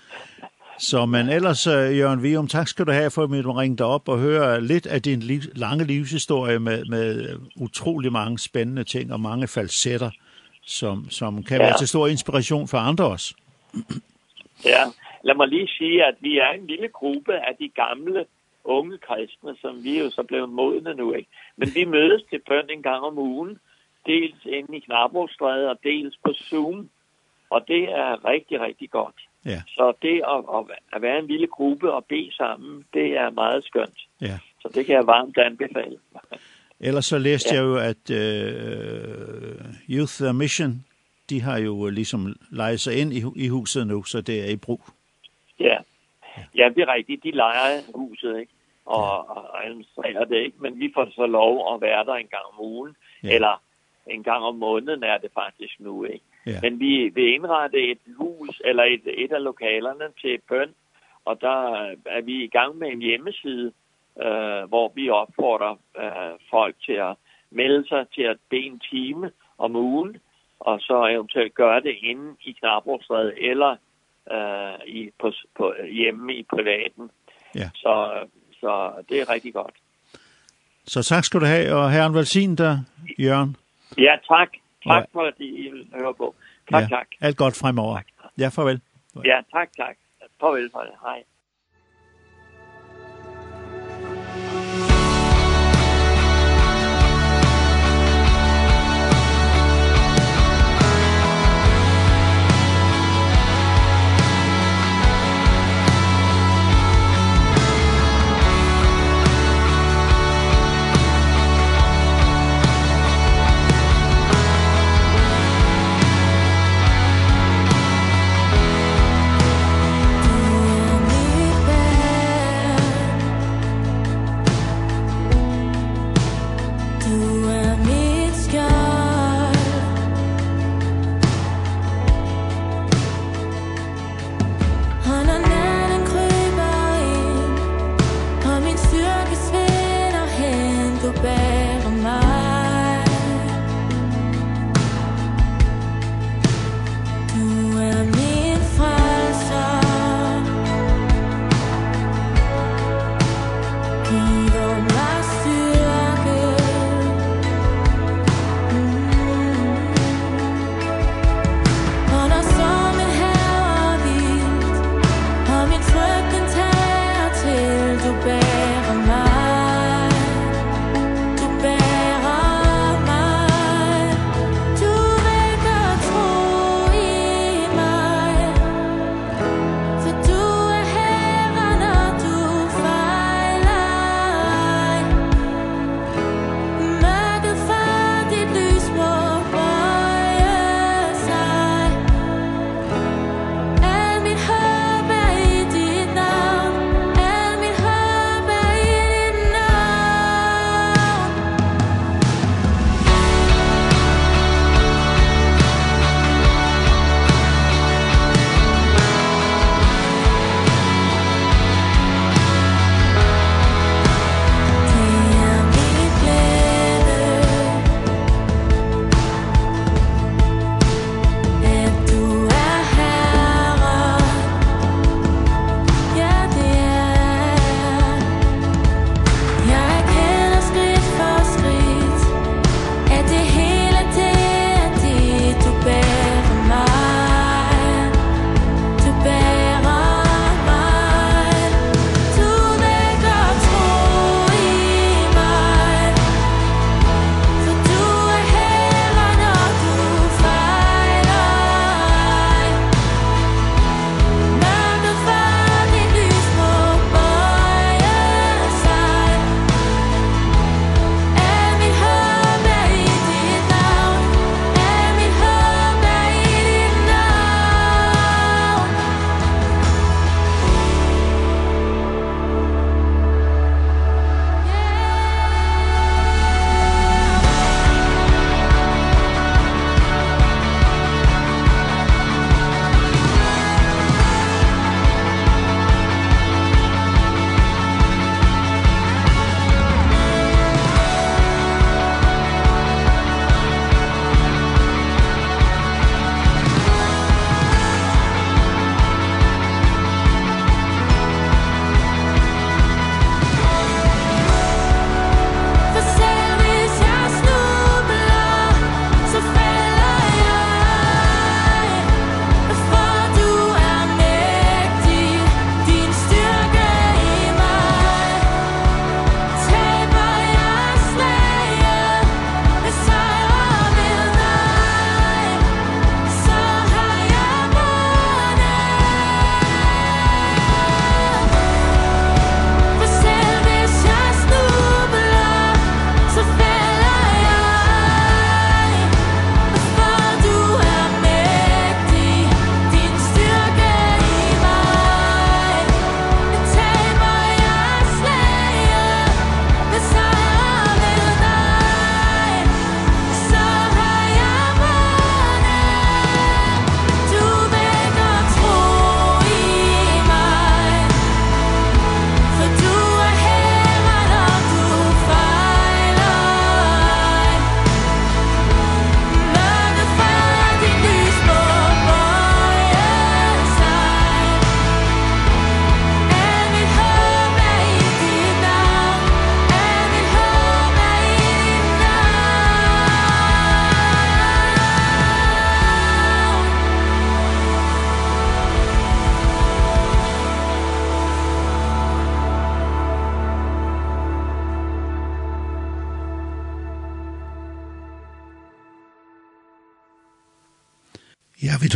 Så 0.80 1.06
men 1.06 1.28
ellers, 1.28 1.66
Jørgen 1.66 2.22
Vium, 2.22 2.46
tak 2.48 2.68
skal 2.68 2.86
du 2.86 2.92
have 2.92 3.10
for, 3.10 3.22
at 3.22 3.44
du 3.44 3.52
ringte 3.52 3.84
op 3.84 4.08
og 4.08 4.18
høre 4.18 4.60
lidt 4.60 4.86
af 4.86 5.02
din 5.02 5.20
liv, 5.20 5.40
lange 5.54 5.84
livshistorie 5.84 6.58
med, 6.58 6.84
med 6.84 7.36
utrolig 7.56 8.12
mange 8.12 8.38
spændende 8.38 8.84
ting 8.84 9.12
og 9.12 9.20
mange 9.20 9.48
falsetter, 9.48 10.10
som, 10.62 11.10
som 11.10 11.42
kan 11.42 11.56
ja. 11.56 11.62
være 11.62 11.78
til 11.78 11.88
stor 11.88 12.06
inspiration 12.06 12.68
for 12.68 12.78
andre 12.78 13.04
også. 13.04 13.34
ja, 14.64 14.82
lad 15.24 15.34
mig 15.34 15.48
lige 15.48 15.68
sige, 15.68 16.04
at 16.04 16.14
vi 16.20 16.38
er 16.38 16.50
en 16.50 16.66
lille 16.66 16.88
gruppe 16.88 17.32
af 17.32 17.56
de 17.60 17.68
gamle 17.68 18.24
unge 18.64 18.98
kristne, 18.98 19.56
som 19.60 19.84
vi 19.84 19.98
jo 19.98 20.10
så 20.10 20.22
blevet 20.22 20.48
modne 20.48 20.94
nu, 20.94 21.12
ikke? 21.12 21.28
Men 21.56 21.68
vi 21.74 21.84
mødes 21.84 22.22
til 22.30 22.40
bøn 22.48 22.70
en 22.70 22.82
gang 22.82 23.04
om 23.04 23.18
ugen, 23.18 23.58
dels 24.06 24.44
inde 24.44 24.76
i 24.76 24.80
Knabrostræde 24.80 25.70
og 25.70 25.78
dels 25.84 26.16
på 26.24 26.32
Zoom, 26.32 26.88
og 27.50 27.64
det 27.68 27.82
er 27.82 28.24
rigtig, 28.24 28.60
rigtig 28.60 28.90
godt. 28.90 29.29
Ja. 29.44 29.62
Så 29.68 29.92
det 30.02 30.22
at, 30.28 30.44
at, 30.56 30.78
at 30.92 31.02
være 31.02 31.18
en 31.18 31.26
lille 31.26 31.46
gruppe 31.46 31.92
og 31.92 32.04
be 32.04 32.30
sammen, 32.32 32.84
det 32.94 33.16
er 33.16 33.30
meget 33.30 33.64
skønt. 33.64 33.98
Ja. 34.20 34.38
Så 34.60 34.68
det 34.74 34.86
kan 34.86 34.94
jeg 34.94 35.06
varmt 35.06 35.38
anbefale. 35.38 35.98
Ellers 36.80 37.04
så 37.04 37.18
læste 37.18 37.54
ja. 37.54 37.60
jeg 37.60 37.68
jo, 37.68 37.76
at 37.76 38.10
uh, 38.10 39.66
Youth 39.88 40.34
Mission, 40.34 40.84
de 41.30 41.40
har 41.40 41.58
jo 41.58 41.88
ligesom 41.88 42.36
lejet 42.50 42.80
sig 42.80 43.00
ind 43.00 43.12
i, 43.12 43.22
i 43.36 43.48
huset 43.48 43.86
nu, 43.86 44.02
så 44.02 44.20
det 44.20 44.48
er 44.48 44.50
i 44.50 44.56
brug. 44.56 44.80
Ja, 45.60 45.76
ja 46.56 46.68
det 46.74 46.82
er 46.82 46.92
rigtigt. 46.94 47.22
De 47.22 47.30
lejer 47.30 47.80
huset, 47.94 48.38
ikke? 48.38 48.52
Og, 48.84 49.00
ja. 49.00 49.32
og 49.32 49.66
administrerer 49.66 50.24
det, 50.24 50.36
ikke? 50.36 50.56
Men 50.60 50.80
vi 50.80 50.92
får 50.94 51.08
så 51.10 51.26
lov 51.26 51.74
at 51.74 51.80
være 51.80 52.04
der 52.04 52.14
en 52.14 52.26
gang 52.26 52.44
om 52.52 52.64
ugen, 52.64 52.96
ja. 53.22 53.34
eller 53.34 53.62
en 54.06 54.22
gang 54.22 54.44
om 54.44 54.54
måneden 54.54 55.02
er 55.02 55.18
det 55.18 55.30
faktisk 55.34 55.80
nu, 55.80 56.04
ikke? 56.04 56.24
Ja. 56.46 56.58
Men 56.62 56.80
vi 56.80 57.08
vil 57.14 57.34
indrette 57.34 57.90
et 57.90 57.98
hus 58.16 58.62
eller 58.64 58.84
et, 58.84 59.02
et 59.24 59.32
af 59.32 59.44
lokalerne 59.44 60.04
til 60.20 60.38
bøn, 60.48 60.74
og 61.24 61.40
der 61.40 61.58
er 62.06 62.20
vi 62.20 62.44
i 62.44 62.48
gang 62.48 62.78
med 62.78 62.88
en 62.88 63.02
hjemmeside, 63.02 63.72
øh, 64.22 64.62
hvor 64.68 64.92
vi 64.94 65.10
opfordrer 65.10 65.74
øh, 65.98 66.38
folk 66.50 66.76
til 66.86 66.92
at 66.92 67.14
melde 67.50 67.88
sig 67.88 68.06
til 68.14 68.22
at 68.22 68.36
bede 68.50 68.62
en 68.62 68.80
time 68.90 69.30
om 69.58 69.76
ugen, 69.76 70.16
og 70.60 70.80
så 70.80 71.06
eventuelt 71.06 71.54
gøre 71.54 71.80
det 71.80 71.96
inde 72.02 72.36
i 72.40 72.52
Knabrostræde 72.52 73.32
eller 73.42 73.76
øh, 74.32 74.86
i, 74.86 75.10
på, 75.20 75.32
på, 75.56 75.74
hjemme 75.92 76.34
i 76.34 76.42
privaten. 76.42 77.10
Ja. 77.54 77.70
Så, 77.74 78.24
så 78.60 78.92
det 79.08 79.20
er 79.20 79.32
rigtig 79.34 79.54
godt. 79.54 79.74
Så 80.86 81.02
tak 81.02 81.24
skal 81.24 81.40
du 81.40 81.46
have, 81.46 81.74
og 81.74 81.92
herren 81.92 82.14
velsign 82.14 82.56
dig, 82.56 82.78
Jørgen. 83.18 83.56
Ja, 83.98 84.14
tak. 84.28 84.48
Tak 84.86 85.06
for, 85.12 85.22
at 85.22 85.34
I 85.40 85.70
hører 85.94 86.12
på. 86.12 86.34
Tak, 86.70 86.82
ja. 86.82 86.96
tak. 86.96 87.06
Alt 87.20 87.36
godt 87.36 87.56
fremover. 87.56 87.96
Tak. 87.96 88.06
Ja, 88.38 88.48
farvel. 88.48 88.80
Ja, 89.24 89.40
tak, 89.52 89.68
tak. 89.76 89.96
Farvel, 90.40 90.70
farvel. 90.72 90.92
Hej. 91.02 91.24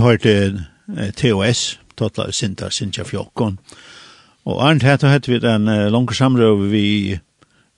hørte 0.04 0.64
TOS, 1.16 1.78
Totla 1.96 2.30
Sinta, 2.32 2.70
Sintja 2.70 3.04
Fjokkon. 3.08 3.58
Og 4.44 4.60
Arndt 4.60 4.84
hette 4.84 5.08
hette 5.08 5.32
vi 5.32 5.40
den 5.40 5.68
uh, 5.68 5.88
langere 5.92 6.18
samrøv 6.18 6.66
vi 6.70 7.18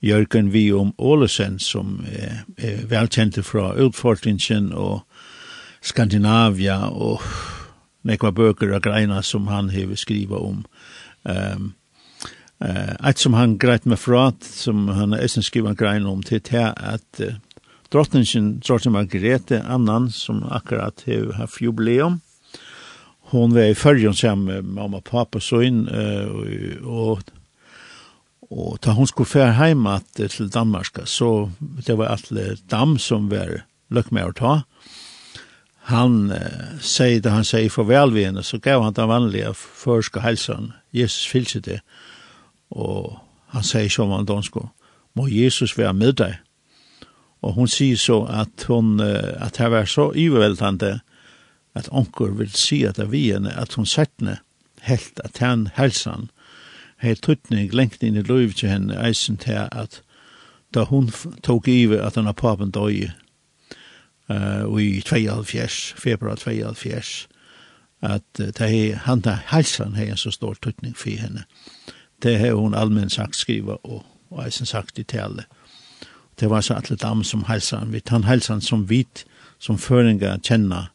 Jørgen 0.04 0.52
vi 0.52 0.72
om 0.72 0.92
Ålesen, 0.98 1.58
som 1.58 2.04
er, 2.06 2.42
er 2.58 2.84
velkjente 2.90 3.42
fra 3.42 3.72
Utfortingen 3.80 4.72
og 4.72 5.06
Skandinavia 5.82 6.76
og 6.90 7.22
nekva 8.06 8.30
bøker 8.30 8.74
og 8.76 8.84
greina 8.84 9.22
som 9.22 9.48
han 9.50 9.70
hever 9.72 9.98
skriva 9.98 10.38
om. 10.42 10.64
Um, 11.24 11.72
uh, 12.60 12.94
et 13.08 13.18
som 13.18 13.34
han 13.34 13.56
greit 13.58 13.86
med 13.86 13.98
fra, 13.98 14.30
som 14.40 14.88
han 14.88 15.16
er 15.16 15.26
skriva 15.26 15.74
greina 15.74 16.10
om, 16.10 16.22
til 16.22 16.44
det 16.44 16.68
at 16.76 17.22
uh, 17.24 17.34
drottningen, 17.91 18.61
drottning 18.61 18.93
Margrethe, 18.93 19.62
annan 19.62 20.11
som 20.11 20.43
akkurat 20.51 21.05
har 21.07 21.32
haft 21.32 21.61
jubileum. 21.61 22.20
Hon 23.20 23.55
var 23.55 23.62
i 23.62 23.74
följen 23.74 24.14
sen 24.14 24.45
med 24.45 24.64
mamma 24.64 24.97
och 24.97 25.05
pappa 25.05 25.41
så 25.41 25.62
in 25.62 25.89
och 26.84 27.20
och 28.49 28.80
ta 28.80 28.91
hon 28.91 29.07
skulle 29.07 29.26
fär 29.26 29.51
hem 29.51 29.87
att 29.87 30.14
till 30.14 30.49
Danmark 30.49 30.99
så 31.05 31.51
det 31.87 31.95
var 31.95 32.07
alla 32.07 32.57
dam 32.68 32.99
som 32.99 33.28
var 33.28 33.62
lyck 33.91 34.11
med 34.11 34.24
att 34.24 34.37
ta. 34.37 34.62
Han 35.82 36.30
uh, 36.30 36.39
säger 36.80 37.20
det 37.20 37.30
han 37.30 37.45
säger 37.45 37.70
farväl 37.70 38.12
vid 38.12 38.26
henne 38.26 38.43
så 38.43 38.59
gav 38.59 38.82
han 38.82 38.93
den 38.93 39.09
vanliga 39.09 39.55
förska 39.55 40.20
hälsan. 40.20 40.72
Jesus 40.91 41.26
fyllde 41.26 41.61
det. 41.61 41.80
Och 42.68 43.16
han 43.47 43.64
säger 43.64 43.89
som 43.89 44.11
han 44.11 44.26
dansk. 44.26 44.55
Må 45.12 45.28
Jesus 45.28 45.78
være 45.78 45.93
med 45.93 46.14
dig 46.14 46.41
Og 47.43 47.53
hon 47.53 47.68
sier 47.68 47.97
så 48.01 48.22
at 48.32 48.64
hon, 48.68 49.01
at 49.01 49.59
det 49.59 49.70
var 49.70 49.84
så 49.84 50.11
iverveldande 50.14 51.01
at 51.76 51.89
onker 51.93 52.32
vil 52.39 52.51
si 52.51 52.84
at 52.89 52.99
vi 53.12 53.28
henne, 53.32 53.53
at 53.53 53.74
hon 53.74 53.87
settne 53.87 54.39
helt 54.87 55.20
at 55.24 55.39
han 55.39 55.68
helsan 55.76 56.30
hei 57.03 57.14
tuttning 57.14 57.72
lengt 57.76 58.03
inn 58.03 58.16
i 58.16 58.24
loiv 58.24 58.55
til 58.57 58.72
henne 58.72 58.97
eisen 59.05 59.37
til 59.37 59.66
at 59.68 60.01
da 60.74 60.87
hon 60.89 61.11
tok 61.45 61.68
ive 61.68 62.01
at 62.03 62.16
han 62.16 62.28
har 62.28 62.37
papen 62.37 62.72
døy 62.72 63.11
uh, 64.30 64.64
i 64.80 65.01
22, 65.01 65.68
februar 66.01 66.41
22, 66.41 67.28
at 68.01 68.24
det 68.37 68.61
er 68.61 68.97
han 69.05 69.20
da 69.24 69.39
helsan 69.53 69.97
hei 69.97 70.09
en 70.11 70.20
så 70.20 70.32
stor 70.32 70.57
tuttning 70.62 70.97
for 70.97 71.16
henne. 71.20 71.45
Det 72.22 72.39
har 72.41 72.57
hon 72.57 72.74
allmenn 72.74 73.12
sagt 73.12 73.37
skriva 73.37 73.76
og, 73.82 74.05
og 74.30 74.45
eisen 74.47 74.66
sagt 74.66 74.99
i 74.99 75.05
tale 75.05 75.45
det 76.41 76.51
var 76.51 76.61
så 76.61 76.74
alle 76.74 76.97
dam 76.97 77.24
som 77.24 77.45
helsan, 77.45 77.93
vi 77.93 78.01
tar 78.01 78.22
helsan 78.22 78.61
som 78.61 78.87
vit, 78.89 79.24
som 79.59 79.78
føringa 79.78 80.37
kjenna 80.45 80.89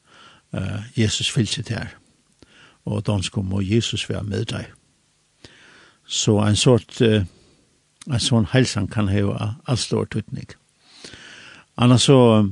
uh, 0.54 0.82
Jesus 0.96 1.32
fylse 1.32 1.64
til 1.64 1.80
her. 1.80 1.96
Og 2.86 3.06
de 3.06 3.24
skal 3.24 3.44
må 3.44 3.62
Jesus 3.62 4.10
være 4.10 4.24
med 4.24 4.46
deg. 4.54 4.70
Så 6.06 6.38
en 6.46 6.56
sort, 6.56 7.02
uh, 7.02 7.24
en 8.10 8.22
sånn 8.22 8.50
helsan 8.54 8.88
kan 8.88 9.10
heva 9.10 9.56
all 9.66 9.78
stor 9.82 10.06
tutning. 10.06 10.46
Annars 11.78 12.06
så, 12.06 12.46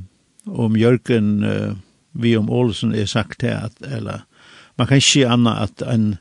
om 0.45 0.77
Jørgen, 0.77 1.43
uh, 1.43 1.77
vi 2.13 2.33
om 2.37 2.49
Ålesen 2.49 2.95
er 2.95 3.05
sagt 3.05 3.39
til 3.39 3.53
at, 3.53 3.77
eller, 3.85 4.25
man 4.77 4.87
kan 4.87 4.97
ikke 4.97 5.29
anna 5.29 5.59
at 5.61 5.85
en, 5.85 6.15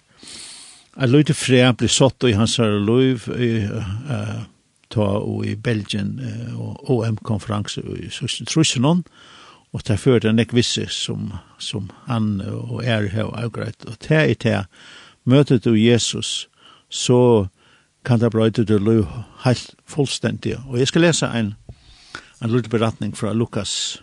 en 1.00 1.10
løyte 1.10 1.34
fred 1.34 1.78
blir 1.80 1.88
satt 1.88 2.28
i 2.28 2.36
hans 2.36 2.58
løyv, 2.58 3.24
uh, 3.32 3.80
uh, 4.12 4.44
ta 4.90 5.06
og 5.20 5.46
i 5.46 5.54
Belgien 5.54 6.18
og 6.56 6.90
OM-konferanse 6.90 7.82
i 7.82 8.08
Trussenon, 8.48 9.04
og 9.72 9.84
ta 9.84 9.98
før 10.00 10.18
den 10.24 10.40
ek 10.40 10.54
visse 10.56 10.86
som, 10.92 11.32
som 11.58 11.90
han 12.06 12.40
og 12.40 12.80
er 12.84 13.10
her 13.12 13.28
og 13.28 13.36
avgreit, 13.42 13.84
og 13.84 13.98
ta 14.00 14.24
i 14.24 14.34
ta 14.34 14.64
møtet 15.28 15.64
du 15.64 15.74
Jesus, 15.76 16.48
så 16.88 17.48
kan 18.04 18.20
det 18.20 18.30
brøyde 18.32 18.64
du 18.64 18.78
løy 18.78 19.02
helt 19.44 19.74
fullstendig. 19.86 20.56
Og 20.66 20.78
jeg 20.78 20.88
skal 20.88 21.04
lese 21.04 21.28
en, 21.28 21.54
en 22.42 22.50
lille 22.50 22.68
beratning 22.68 23.16
fra 23.16 23.32
Lukas 23.32 24.02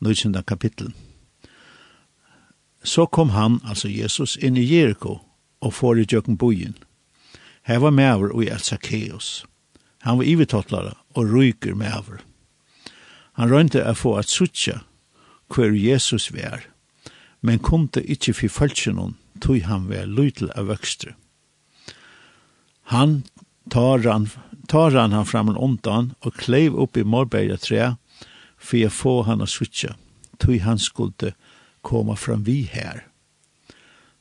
19. 0.00 0.42
kapittel. 0.46 0.92
Så 2.84 3.06
kom 3.06 3.30
han, 3.30 3.60
altså 3.64 3.88
Jesus, 3.88 4.36
inn 4.36 4.56
i 4.56 4.66
Jericho 4.66 5.20
og 5.60 5.74
får 5.74 6.02
i 6.02 6.04
djøkken 6.04 6.36
bojen. 6.36 6.76
Her 7.62 7.78
var 7.78 7.90
med 7.90 8.14
over 8.14 8.42
i 8.42 8.50
Elsakeus. 8.50 9.46
Han 10.02 10.18
var 10.18 10.26
ivetottlare 10.26 10.94
og 11.14 11.32
ryker 11.32 11.74
med 11.78 11.94
over. 11.94 12.22
Han 13.38 13.50
rønte 13.50 13.84
å 13.86 13.94
få 13.96 14.16
at 14.20 14.30
suttje 14.30 14.80
hver 15.52 15.74
Jesus 15.76 16.30
vær, 16.34 16.66
men 17.40 17.62
kom 17.62 17.88
det 17.94 18.04
ikke 18.10 18.34
for 18.36 18.56
følelsen 18.60 19.16
tog 19.42 19.62
han 19.66 19.88
vær 19.90 20.06
lytel 20.06 20.50
av 20.58 20.68
vøkstre. 20.70 21.14
Han 22.92 23.22
tar 23.70 24.04
han, 24.06 24.28
tar 24.68 24.94
han 24.96 25.14
han 25.14 25.26
fram 25.26 25.54
ondan 25.56 26.12
og 26.22 26.38
kleiv 26.38 26.76
opp 26.78 26.96
i 26.96 27.06
morberga 27.06 27.58
tre 27.58 27.94
for 28.58 28.86
å 28.86 28.92
få 28.92 29.14
han 29.26 29.42
å 29.42 29.50
suttje, 29.50 29.94
tog 30.38 30.62
han 30.66 30.78
skulle 30.78 31.34
komme 31.82 32.16
fram 32.16 32.44
vi 32.46 32.62
her. 32.70 33.06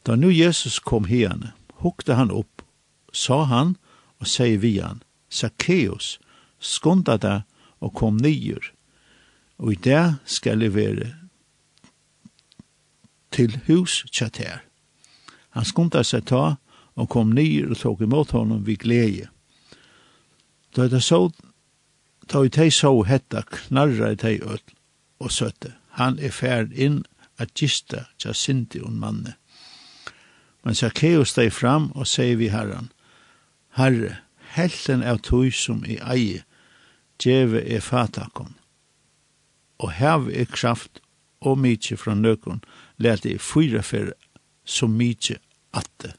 Da 0.06 0.16
nu 0.18 0.32
Jesus 0.34 0.80
kom 0.80 1.06
herne, 1.06 1.54
hukte 1.82 2.18
han 2.18 2.32
opp, 2.34 2.64
sa 3.14 3.44
han 3.46 3.76
og 4.22 4.30
sier 4.30 4.58
vi 4.62 4.80
han, 4.80 5.04
Zacchaeus, 5.32 6.20
skunda 6.60 7.18
deg 7.18 7.48
og 7.82 7.96
kom 7.98 8.20
nyer, 8.22 8.72
og 9.58 9.74
i 9.74 9.80
det 9.84 10.18
skal 10.26 10.62
jeg 10.62 10.76
være 10.76 11.14
til 13.32 13.60
hus 13.68 14.04
tjater. 14.12 14.62
Han 15.56 15.66
skunda 15.66 16.04
seg 16.04 16.28
ta 16.32 16.58
og 17.00 17.10
kom 17.10 17.32
nyer 17.36 17.72
og 17.72 17.80
tog 17.80 18.02
imot 18.04 18.34
honom 18.36 18.66
vid 18.68 18.84
glede. 18.84 19.30
Da 20.76 20.88
det 20.88 21.04
så, 21.04 21.30
da 22.32 22.44
i 22.46 22.52
teg 22.52 22.72
så 22.76 22.94
hetta 23.08 23.44
knarra 23.48 24.12
i 24.14 24.20
teg 24.20 24.44
øl 24.44 24.62
og 25.20 25.32
søtte. 25.32 25.76
Han 26.00 26.20
er 26.20 26.32
ferd 26.32 26.72
inn 26.72 27.04
at 27.42 27.54
gista 27.58 28.06
tja 28.20 28.34
sinti 28.34 28.80
un 28.80 29.00
manne. 29.00 29.36
Men 30.64 30.78
Zacchaeus 30.78 31.34
steg 31.34 31.52
fram 31.54 31.90
og 31.96 32.08
sier 32.08 32.38
vi 32.40 32.52
herran, 32.54 32.92
Herre, 33.76 34.20
helten 34.56 35.04
av 35.04 35.22
tog 35.26 35.54
som 35.54 35.86
i 35.86 35.98
eie, 36.02 36.44
djeve 37.22 37.62
er 37.64 37.84
fatakon. 37.84 38.56
Og 39.80 39.92
hev 39.98 40.30
er 40.34 40.50
kraft 40.50 41.02
og 41.42 41.60
mykje 41.62 41.98
fra 41.98 42.16
nøkon, 42.16 42.64
let 42.98 43.26
i 43.26 43.38
fyra 43.38 43.82
fer 43.82 44.14
så 44.66 44.88
mykje 44.88 45.40
atte. 45.74 46.14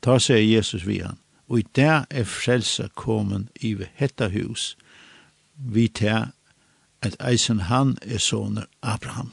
Ta 0.00 0.18
seg 0.18 0.46
Jesus 0.46 0.86
vi 0.86 1.00
han, 1.04 1.20
og 1.50 1.60
i 1.60 1.66
der 1.76 2.06
er 2.10 2.24
frelsa 2.24 2.88
komen 2.94 3.48
i 3.60 3.74
ved 3.74 3.92
hetta 3.94 4.30
hus, 4.32 4.76
vi 5.54 5.88
ter 5.88 6.30
at 7.02 7.16
eisen 7.20 7.60
han 7.68 7.96
er 8.02 8.18
soner 8.18 8.66
Abraham. 8.82 9.32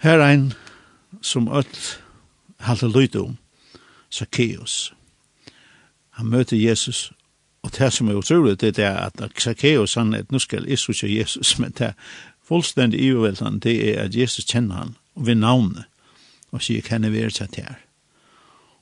Her 0.00 0.22
ein 0.24 0.52
som 1.22 1.48
öll 1.48 1.76
halte 2.58 2.88
lyd 2.88 3.16
om, 3.16 3.36
Zacchaeus 4.10 4.92
han 6.20 6.28
møter 6.28 6.56
Jesus, 6.56 7.12
og 7.62 7.72
det 7.78 7.92
som 7.92 8.08
er 8.08 8.18
utrolig, 8.20 8.60
det 8.60 8.78
er 8.78 8.96
at 8.96 9.32
Zacchaeus, 9.40 9.94
han 9.94 10.14
er, 10.14 10.22
nu 10.30 10.38
skal 10.38 10.66
jeg 10.68 11.18
Jesus, 11.18 11.56
men 11.60 11.72
det 11.72 11.86
er 11.86 11.92
fullstendig 12.44 13.00
iverveldende, 13.00 13.60
det 13.60 13.76
er 13.88 14.02
at 14.02 14.14
Jesus 14.14 14.44
kjenner 14.44 14.74
han, 14.74 14.96
og 15.14 15.26
ved 15.26 15.34
navnet, 15.34 15.84
og 16.52 16.62
sier, 16.62 16.82
kan 16.82 17.04
jeg 17.04 17.12
være 17.12 17.30
seg 17.30 17.52
til 17.54 17.64
her? 17.64 17.78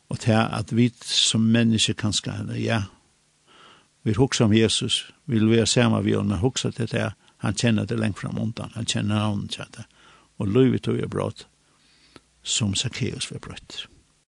Og 0.08 0.18
det 0.24 0.34
er 0.34 0.48
at 0.56 0.76
vi 0.76 0.88
som 1.04 1.40
mennesker 1.40 1.94
kan 1.94 2.12
skal, 2.12 2.48
ja, 2.56 2.82
vi 4.02 4.16
hukser 4.16 4.44
om 4.44 4.54
Jesus, 4.56 5.10
vi 5.26 5.38
vil 5.38 5.50
være 5.50 5.66
sammen 5.66 6.04
vi, 6.04 6.16
og 6.16 6.26
når 6.26 6.36
hukser 6.36 6.70
til 6.70 6.90
det, 6.90 7.12
han 7.38 7.54
kjenner 7.54 7.84
det 7.84 7.98
lengt 7.98 8.18
fram 8.18 8.38
undan, 8.38 8.72
han 8.74 8.86
kjenner 8.86 9.14
navnet 9.14 9.50
til 9.50 9.64
det, 9.76 9.84
og 10.38 10.48
løyvet 10.48 10.88
og 10.88 10.98
er 10.98 11.06
brått, 11.06 11.46
som 12.42 12.74
Zacchaeus 12.74 13.30
var 13.30 13.38
brøtt. 13.38 13.88